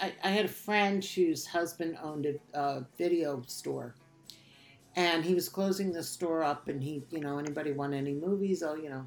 [0.00, 3.94] I, I had a friend whose husband owned a, a video store
[4.96, 8.62] and he was closing the store up and he you know anybody want any movies
[8.62, 9.06] oh you know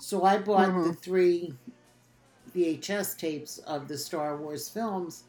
[0.00, 0.88] so i bought mm-hmm.
[0.88, 1.54] the three
[2.54, 5.24] vhs tapes of the star wars films.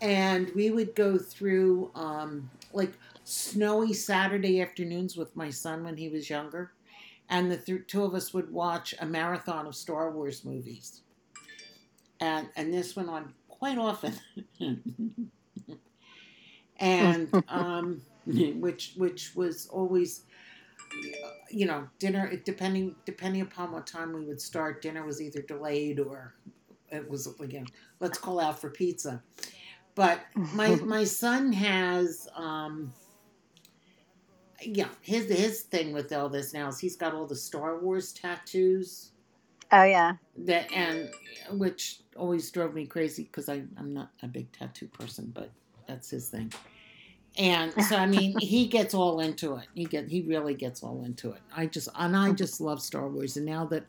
[0.00, 2.92] And we would go through um, like
[3.24, 6.72] snowy saturday afternoons with my son when he was younger.
[7.28, 11.00] And the th- two of us would watch a marathon of star wars movies.
[12.20, 14.14] And and this went on quite often.
[16.78, 20.22] And um which which was always
[21.50, 26.00] you know dinner depending depending upon what time we would start dinner was either delayed
[26.00, 26.34] or
[26.90, 27.66] it was again
[28.00, 29.22] let's call out for pizza.
[29.94, 32.92] But my my son has um
[34.62, 38.12] yeah his his thing with all this now is he's got all the star wars
[38.12, 39.12] tattoos.
[39.72, 40.14] Oh yeah.
[40.36, 41.10] That and
[41.50, 45.50] which always drove me crazy because i'm not a big tattoo person but
[45.86, 46.52] that's his thing
[47.38, 49.66] and so I mean he gets all into it.
[49.74, 51.40] He get he really gets all into it.
[51.54, 53.36] I just and I just love Star Wars.
[53.36, 53.84] And now that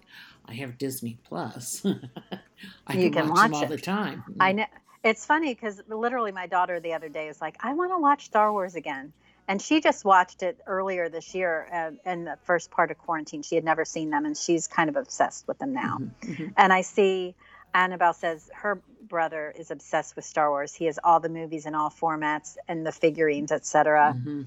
[0.45, 1.85] I have Disney Plus,
[2.87, 3.69] I you can, can watch, watch them all it.
[3.69, 4.23] the time.
[4.39, 4.65] I know
[5.03, 8.25] it's funny because literally my daughter the other day is like, "I want to watch
[8.25, 9.13] Star Wars again,"
[9.47, 13.43] and she just watched it earlier this year uh, in the first part of quarantine.
[13.43, 15.97] She had never seen them, and she's kind of obsessed with them now.
[15.99, 16.47] Mm-hmm, mm-hmm.
[16.57, 17.35] And I see
[17.73, 20.74] Annabelle says her brother is obsessed with Star Wars.
[20.74, 24.16] He has all the movies in all formats and the figurines, etc.
[24.18, 24.43] Mm-hmm.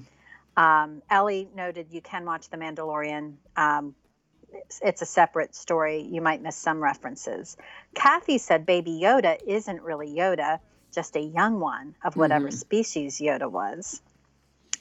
[0.61, 3.35] Um, Ellie noted you can watch The Mandalorian.
[3.55, 3.95] Um,
[4.53, 6.01] it's, it's, a separate story.
[6.01, 7.55] You might miss some references.
[7.95, 10.59] Kathy said Baby Yoda isn't really Yoda,
[10.93, 12.57] just a young one of whatever mm-hmm.
[12.57, 14.01] species Yoda was.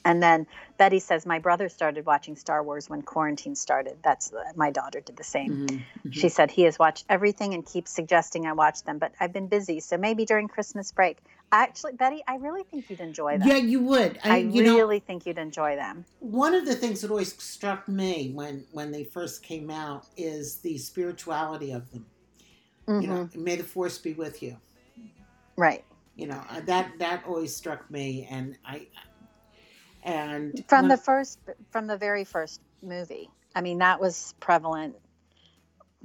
[0.05, 0.47] And then
[0.79, 3.99] Betty says, My brother started watching Star Wars when quarantine started.
[4.03, 5.51] That's my daughter did the same.
[5.51, 6.11] Mm-hmm, mm-hmm.
[6.11, 9.49] She said he has watched everything and keeps suggesting I watch them, but I've been
[9.49, 9.81] busy.
[9.81, 11.19] So maybe during Christmas break.
[11.53, 13.49] Actually, Betty, I really think you'd enjoy them.
[13.49, 14.21] Yeah, you would.
[14.23, 16.05] I, I you really know, think you'd enjoy them.
[16.21, 20.59] One of the things that always struck me when, when they first came out is
[20.59, 22.07] the spirituality of them.
[22.87, 23.01] Mm-hmm.
[23.01, 23.45] You know, mm-hmm.
[23.45, 24.57] may the force be with you.
[25.57, 25.85] Right.
[26.17, 28.87] You know, uh, that that always struck me, and I
[30.03, 31.39] and from the first
[31.71, 34.97] from the very first movie i mean that was prevalent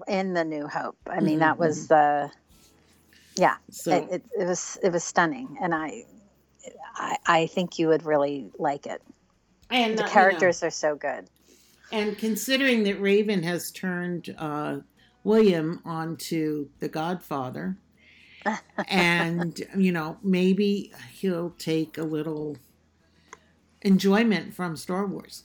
[0.08, 1.40] in the new hope i mean mm-hmm.
[1.40, 2.28] that was mm-hmm.
[2.28, 2.32] the
[3.42, 6.04] yeah so, it, it, it, was it was stunning and I,
[6.96, 9.02] I i think you would really like it
[9.70, 11.28] and the uh, characters you know, are so good
[11.92, 14.78] and considering that raven has turned uh,
[15.24, 17.78] william onto the godfather
[18.90, 22.58] and you know maybe he'll take a little
[23.86, 25.44] enjoyment from Star Wars.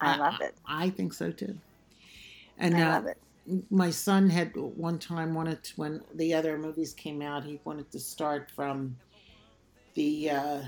[0.00, 0.54] I love it.
[0.66, 1.56] I, I think so too.
[2.58, 3.18] And I uh, it.
[3.70, 7.90] My son had one time wanted to, when the other movies came out, he wanted
[7.92, 8.94] to start from
[9.94, 10.60] the uh,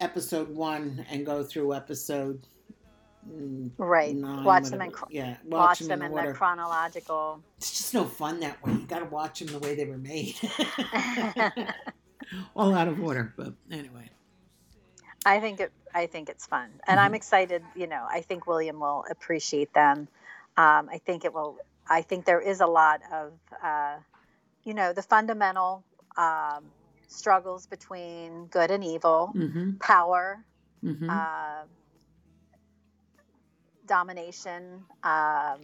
[0.00, 2.46] episode one and go through episode
[3.76, 7.76] right nine, watch them in yeah watch, watch them, them, in, in the chronological it's
[7.76, 10.34] just no fun that way you got to watch them the way they were made
[12.56, 14.08] all out of order but anyway
[15.28, 15.72] I think it.
[15.94, 16.98] I think it's fun, and mm-hmm.
[16.98, 17.62] I'm excited.
[17.76, 20.08] You know, I think William will appreciate them.
[20.56, 21.58] Um, I think it will.
[21.88, 23.96] I think there is a lot of, uh,
[24.64, 25.84] you know, the fundamental
[26.16, 26.64] um,
[27.08, 29.72] struggles between good and evil, mm-hmm.
[29.76, 30.42] power,
[30.82, 31.08] mm-hmm.
[31.08, 31.62] uh,
[33.86, 35.60] domination, um,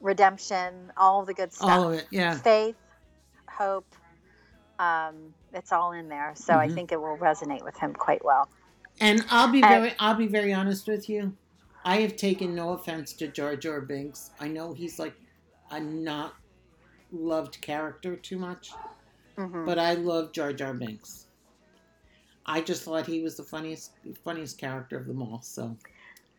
[0.00, 1.70] redemption, all the good stuff.
[1.70, 2.36] All of it, yeah.
[2.38, 2.76] Faith,
[3.48, 3.86] hope.
[4.78, 6.74] Um, it's all in there, so I mm-hmm.
[6.74, 8.48] think it will resonate with him quite well.
[9.00, 11.36] And I'll be very, and, I'll be very honest with you.
[11.84, 14.30] I have taken no offense to Jar Jar Binks.
[14.40, 15.14] I know he's like
[15.70, 16.34] a not
[17.12, 18.70] loved character too much,
[19.36, 19.66] Mhm.
[19.66, 21.26] but I love Jar Jar Binks.
[22.46, 23.92] I just thought he was the funniest
[24.22, 25.40] funniest character of them all.
[25.42, 25.76] So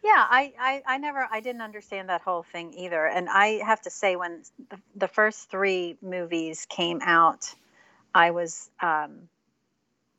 [0.04, 3.08] Yeah, I, I, I never, I didn't understand that whole thing either.
[3.08, 7.52] And I have to say, when the, the first three movies came out,
[8.14, 9.30] I was, um,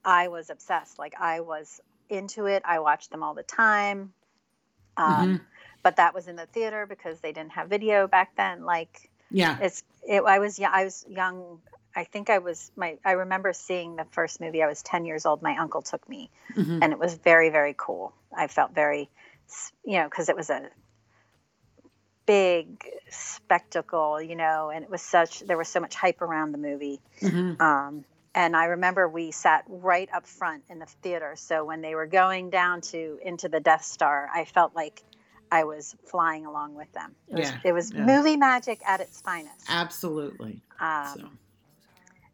[0.04, 0.98] I was obsessed.
[0.98, 2.62] Like I was into it.
[2.64, 4.12] I watched them all the time.
[4.96, 5.40] Um, Mhm.
[5.82, 8.64] But that was in the theater because they didn't have video back then.
[8.64, 11.60] Like yeah, it's, it, I was, yeah, I was young.
[11.94, 12.98] I think I was my.
[13.04, 14.62] I remember seeing the first movie.
[14.62, 15.42] I was ten years old.
[15.42, 16.78] My uncle took me, Mhm.
[16.82, 19.08] and it was very very cool i felt very
[19.84, 20.68] you know because it was a
[22.26, 26.58] big spectacle you know and it was such there was so much hype around the
[26.58, 27.60] movie Mhm.
[27.60, 28.04] um,
[28.36, 32.06] and i remember we sat right up front in the theater so when they were
[32.06, 35.02] going down to into the death star i felt like
[35.50, 38.04] i was flying along with them it was, Yeah, it was yeah.
[38.04, 40.60] movie magic at its finest absolutely.
[40.78, 41.28] um, so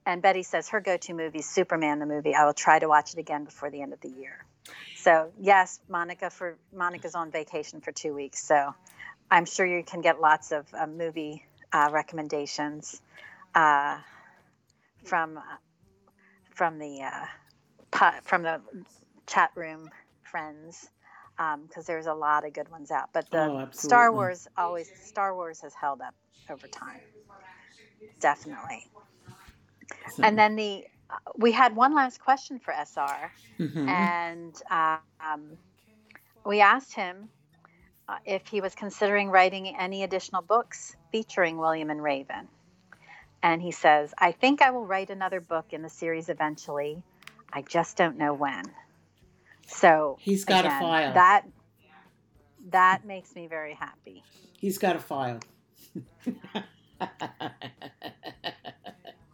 [0.04, 2.34] and Betty says her go-to movie is Superman the movie.
[2.34, 4.44] I will try to watch it again before the end of the year.
[4.96, 8.74] So yes, Monica for Monica's on vacation for two weeks, so
[9.30, 13.00] I'm sure you can get lots of uh, movie uh, recommendations
[13.54, 13.98] uh,
[15.04, 15.42] from uh,
[16.62, 17.26] from the uh,
[18.24, 18.62] from the
[19.26, 19.90] chat room
[20.22, 20.88] friends
[21.68, 23.10] because there's a lot of good ones out.
[23.12, 24.12] But the Oh, Star.
[24.12, 26.14] Wars always Star Wars has held up
[26.50, 27.00] over time,
[28.20, 28.84] definitely.
[30.08, 33.88] so- And then the uh, we had one last question for SR, Mhm.
[33.88, 35.58] and um,
[36.46, 37.30] we asked him
[38.08, 42.48] uh, if he was considering writing any additional books featuring William and Raven.
[43.42, 47.02] And he says, "I think I will write another book in the series eventually.
[47.52, 48.64] I just don't know when."
[49.66, 51.14] So He's got a file.
[51.14, 51.44] That
[52.70, 54.22] that makes me very happy.
[54.58, 55.40] He's got a file.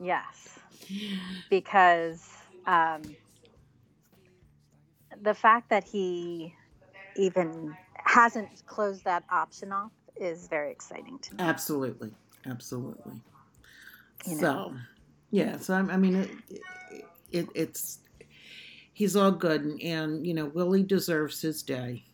[0.00, 0.58] Yes.
[1.50, 2.26] because
[2.66, 3.02] um,
[5.20, 6.54] the fact that he
[7.16, 11.40] even hasn't closed that option off is very exciting to me.
[11.40, 12.12] absolutely,
[12.46, 13.20] absolutely.
[14.26, 14.40] You know.
[14.40, 14.74] So,
[15.30, 15.58] yeah.
[15.58, 16.30] So I'm- I mean, it,
[17.30, 18.00] it, it's
[18.92, 22.04] he's all good, and, and you know, Willie deserves his day.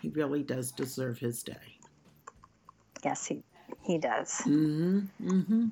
[0.00, 1.78] He really does deserve his day.
[3.04, 3.42] Yes, he
[3.82, 5.00] he does, Mm-hmm.
[5.28, 5.66] Mm-hmm.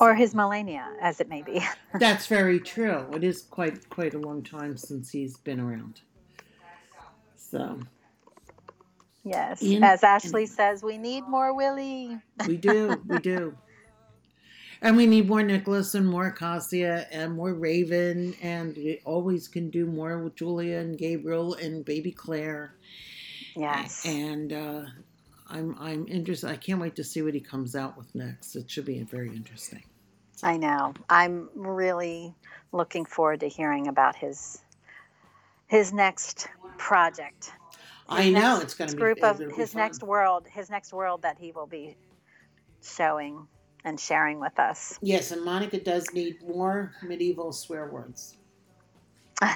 [0.00, 1.60] or his millennia, as it may be.
[1.98, 3.06] That's very true.
[3.12, 6.00] It is quite quite a long time since he's been around.
[7.36, 7.80] So
[9.24, 12.18] yes, In- as Ashley says, we need more Willie.
[12.46, 13.56] we do, we do.
[14.82, 19.68] And we need more Nicholas and more Cassia and more Raven, and we always can
[19.70, 22.74] do more with Julia and Gabriel and baby Claire.
[23.56, 24.82] Yes, And uh,
[25.48, 26.48] I'm I'm interested.
[26.48, 28.56] I can't wait to see what he comes out with next.
[28.56, 29.84] It should be very interesting.
[30.42, 30.94] I know.
[31.10, 32.34] I'm really
[32.72, 34.62] looking forward to hearing about his
[35.66, 37.52] his next project.
[38.08, 39.82] I His know next it's going to be group of his fun.
[39.82, 41.96] next world, his next world that he will be
[42.82, 43.46] showing
[43.84, 44.98] and sharing with us.
[45.02, 48.36] Yes, and Monica does need more medieval swear words.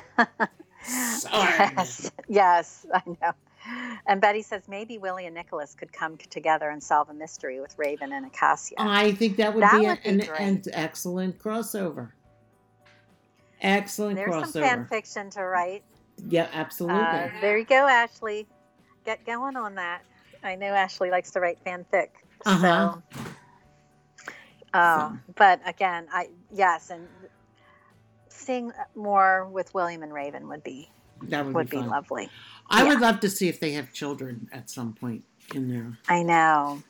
[0.86, 1.28] Sorry.
[1.30, 3.32] yes, yes, I know.
[4.06, 7.74] And Betty says maybe Willie and Nicholas could come together and solve a mystery with
[7.78, 8.74] Raven and Acacia.
[8.76, 10.40] I think that would That be, would an, great.
[10.40, 12.10] an excellent crossover.
[13.62, 14.52] Excellent There's crossover.
[14.52, 15.82] some fan fiction to write.
[16.28, 17.00] Yeah, absolutely.
[17.00, 18.46] Uh, there you go, Ashley.
[19.06, 20.02] Get going on that.
[20.42, 22.08] I know Ashley likes to write fanfic.
[22.44, 22.96] Uh-huh.
[23.14, 23.20] So,
[24.74, 25.18] uh, So.
[25.36, 27.08] but again, I yes, and
[28.28, 30.90] seeing more with William and Raven would be
[31.22, 32.28] that would, would be, be lovely.
[32.68, 32.88] I yeah.
[32.88, 35.98] would love to see if they have children at some point in there.
[36.08, 36.82] I know.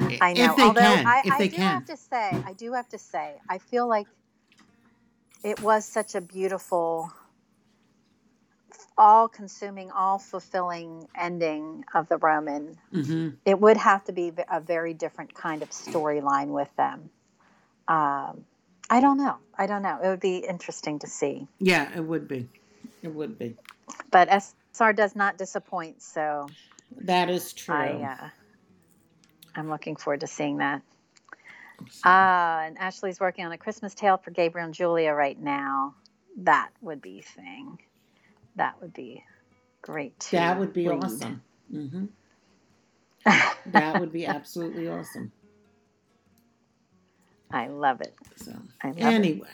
[0.00, 0.44] I know.
[0.44, 1.06] If they Although can.
[1.06, 1.74] I, if I they do can.
[1.74, 4.06] have to say, I do have to say, I feel like
[5.42, 7.12] it was such a beautiful,
[8.98, 12.78] all consuming, all fulfilling ending of the Roman.
[12.90, 17.10] hmm It would have to be a very different kind of storyline with them.
[17.88, 18.44] Um,
[18.88, 19.36] I don't know.
[19.56, 19.98] I don't know.
[20.02, 21.46] It would be interesting to see.
[21.58, 22.48] Yeah, it would be.
[23.02, 23.56] It would be.
[24.10, 26.48] But SR does not disappoint, so
[27.02, 27.74] That is true.
[27.74, 28.28] I, uh,
[29.54, 30.82] I'm looking forward to seeing that.
[32.04, 35.94] Ah, and Ashley's working on a Christmas tale for Gabriel and Julia right now.
[36.38, 37.78] That would be thing.
[38.56, 39.24] That would be
[39.82, 40.36] great too.
[40.38, 41.42] that would be awesome.
[41.70, 42.06] hmm
[43.66, 45.32] That would be absolutely awesome.
[47.52, 48.14] I love it.
[48.36, 48.52] So
[48.82, 49.04] I love it.
[49.04, 49.48] anyway,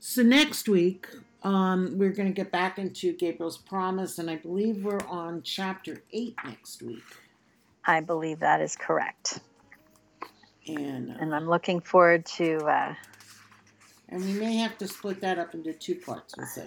[0.00, 1.08] so next week
[1.42, 6.02] um, we're going to get back into Gabriel's promise, and I believe we're on chapter
[6.12, 7.04] eight next week.
[7.84, 9.40] I believe that is correct,
[10.68, 12.94] And uh, and I'm looking forward to uh,
[14.08, 16.36] And we may have to split that up into two parts.
[16.36, 16.62] We'll see.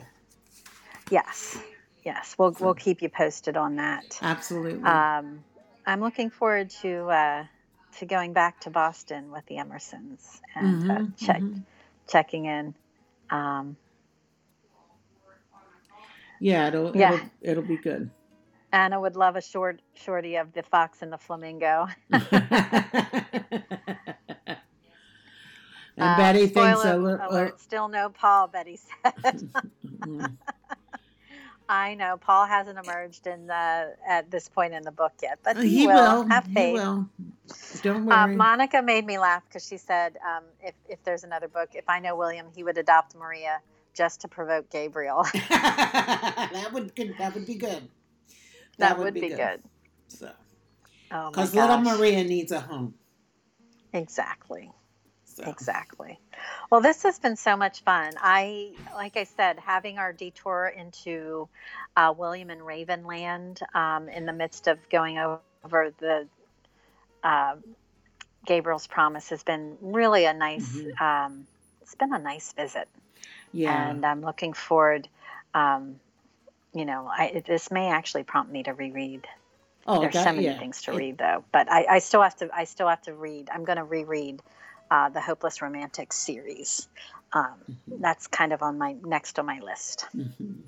[1.09, 1.57] Yes,
[2.03, 4.17] yes, we'll we'll keep you posted on that.
[4.21, 4.83] Absolutely.
[4.83, 5.43] Um,
[5.85, 7.45] I'm looking forward to uh,
[7.99, 11.63] to going back to Boston with the Emersons and uh, Mhm, check mhm.
[12.07, 12.73] checking in.
[13.29, 13.77] Um,
[16.39, 17.13] Yeah, it'll, Yeah.
[17.13, 18.09] it'll it'll be good.
[18.71, 21.87] Anna would love a short shorty of the fox and the flamingo.
[22.11, 22.19] and
[25.95, 27.27] Uh, Betty thinks spoiler a little.
[27.29, 28.47] alert, still no Paul.
[28.47, 29.13] Betty said.
[31.69, 35.57] I know Paul hasn't emerged in the at this point in the book yet, but
[35.57, 35.95] he, he will.
[35.95, 36.23] will.
[36.27, 36.73] Have He faith.
[36.73, 37.09] will.
[37.81, 38.35] Don't Uh, worry.
[38.35, 41.99] Monica made me laugh because she said, um, "If if there's another book, if I
[41.99, 43.59] know William, he would adopt Maria
[43.93, 45.23] just to provoke Gabriel.
[45.49, 47.15] that would good.
[47.17, 47.87] That would be good.
[48.77, 49.61] that, would, be good."
[50.07, 50.31] So,
[51.11, 51.77] Oh my because little.
[51.79, 52.95] Maria needs a home.
[53.93, 54.71] Exactly.
[55.35, 55.43] So.
[55.49, 56.19] Exactly.
[56.69, 58.13] Well, this has been so much fun.
[58.17, 61.47] I, like I said, having our detour into
[61.97, 66.27] uh, William and Ravenland um, in the midst of going over the
[67.23, 67.55] uh,
[68.45, 70.69] Gabriel's Promise has been really a nice.
[70.75, 71.01] Mhm.
[71.01, 71.47] Um,
[71.81, 72.87] it's been a nice visit,
[73.53, 73.89] Yeah.
[73.89, 75.07] and I'm looking forward.
[75.53, 75.99] Um,
[76.73, 79.27] you know, I, this may actually prompt me to reread.
[79.87, 80.57] oh, There's that, so many yeah.
[80.59, 81.43] things to read, though.
[81.51, 82.49] But I, I still have to.
[82.53, 83.49] I still have to read.
[83.53, 84.41] I'm going to reread
[84.93, 86.87] uh, the Hopeless Romantic series.
[87.33, 87.99] Um, Mhm.
[87.99, 90.05] that's kind of on my next on my list.
[90.15, 90.61] Mhm.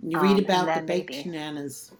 [0.00, 1.90] You Um, read and about the baked maybe- bananas.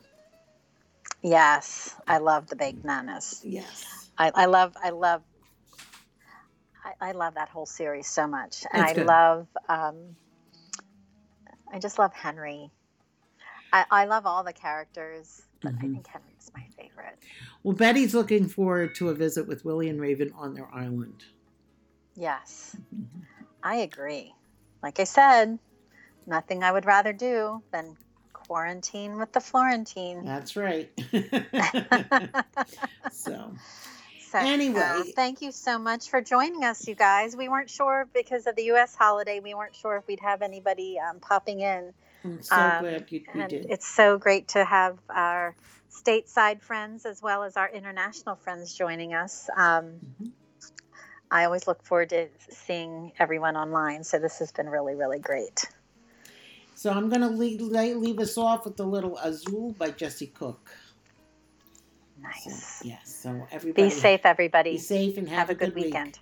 [1.22, 3.41] Yes, I love the baked nanas.
[3.43, 4.11] Yes.
[4.16, 4.76] I, I love.
[4.80, 5.22] I love.
[6.85, 9.49] I, I love that whole series so much, and I love.
[9.68, 10.16] Um,
[11.72, 12.70] I just love Henry.
[13.72, 15.93] I, I love all the characters, but I Mhm.
[15.95, 17.19] think Henry's my favorite.
[17.62, 21.25] Well, Betty's looking forward to a visit with Willie and Raven on their island.
[22.15, 22.77] Yes.
[22.95, 23.25] Mhm.
[23.62, 24.35] I agree.
[24.83, 25.59] Like I said,
[26.27, 27.97] nothing I would rather do than
[28.33, 30.25] quarantine with the Florentine.
[30.25, 30.93] That's right.
[33.11, 33.55] so,
[34.21, 35.12] So, Anyway.
[35.15, 37.37] thank you so much for joining us, you guys.
[37.37, 38.95] We weren't sure because of the U.S.
[38.95, 41.95] holiday, we weren't sure if we'd have anybody um, popping in.
[42.25, 43.66] I'm so Um, glad you, you did.
[43.70, 45.55] it's so great to have our
[45.91, 49.49] stateside friends as well as our international friends joining us.
[49.57, 50.33] Um, Mhm.
[51.31, 54.05] I always look forward to seeing everyone online.
[54.05, 55.64] So this has been really, really great.
[56.77, 60.70] So I'm going to leave, leave us off with the little Azul by Jesse Cook.
[62.43, 62.83] So, Nice.
[62.85, 63.18] yes.
[63.22, 64.72] So everybody Be safe, everybody.
[64.72, 65.85] Be safe and have, Have a good, good week.
[65.87, 66.18] weekend.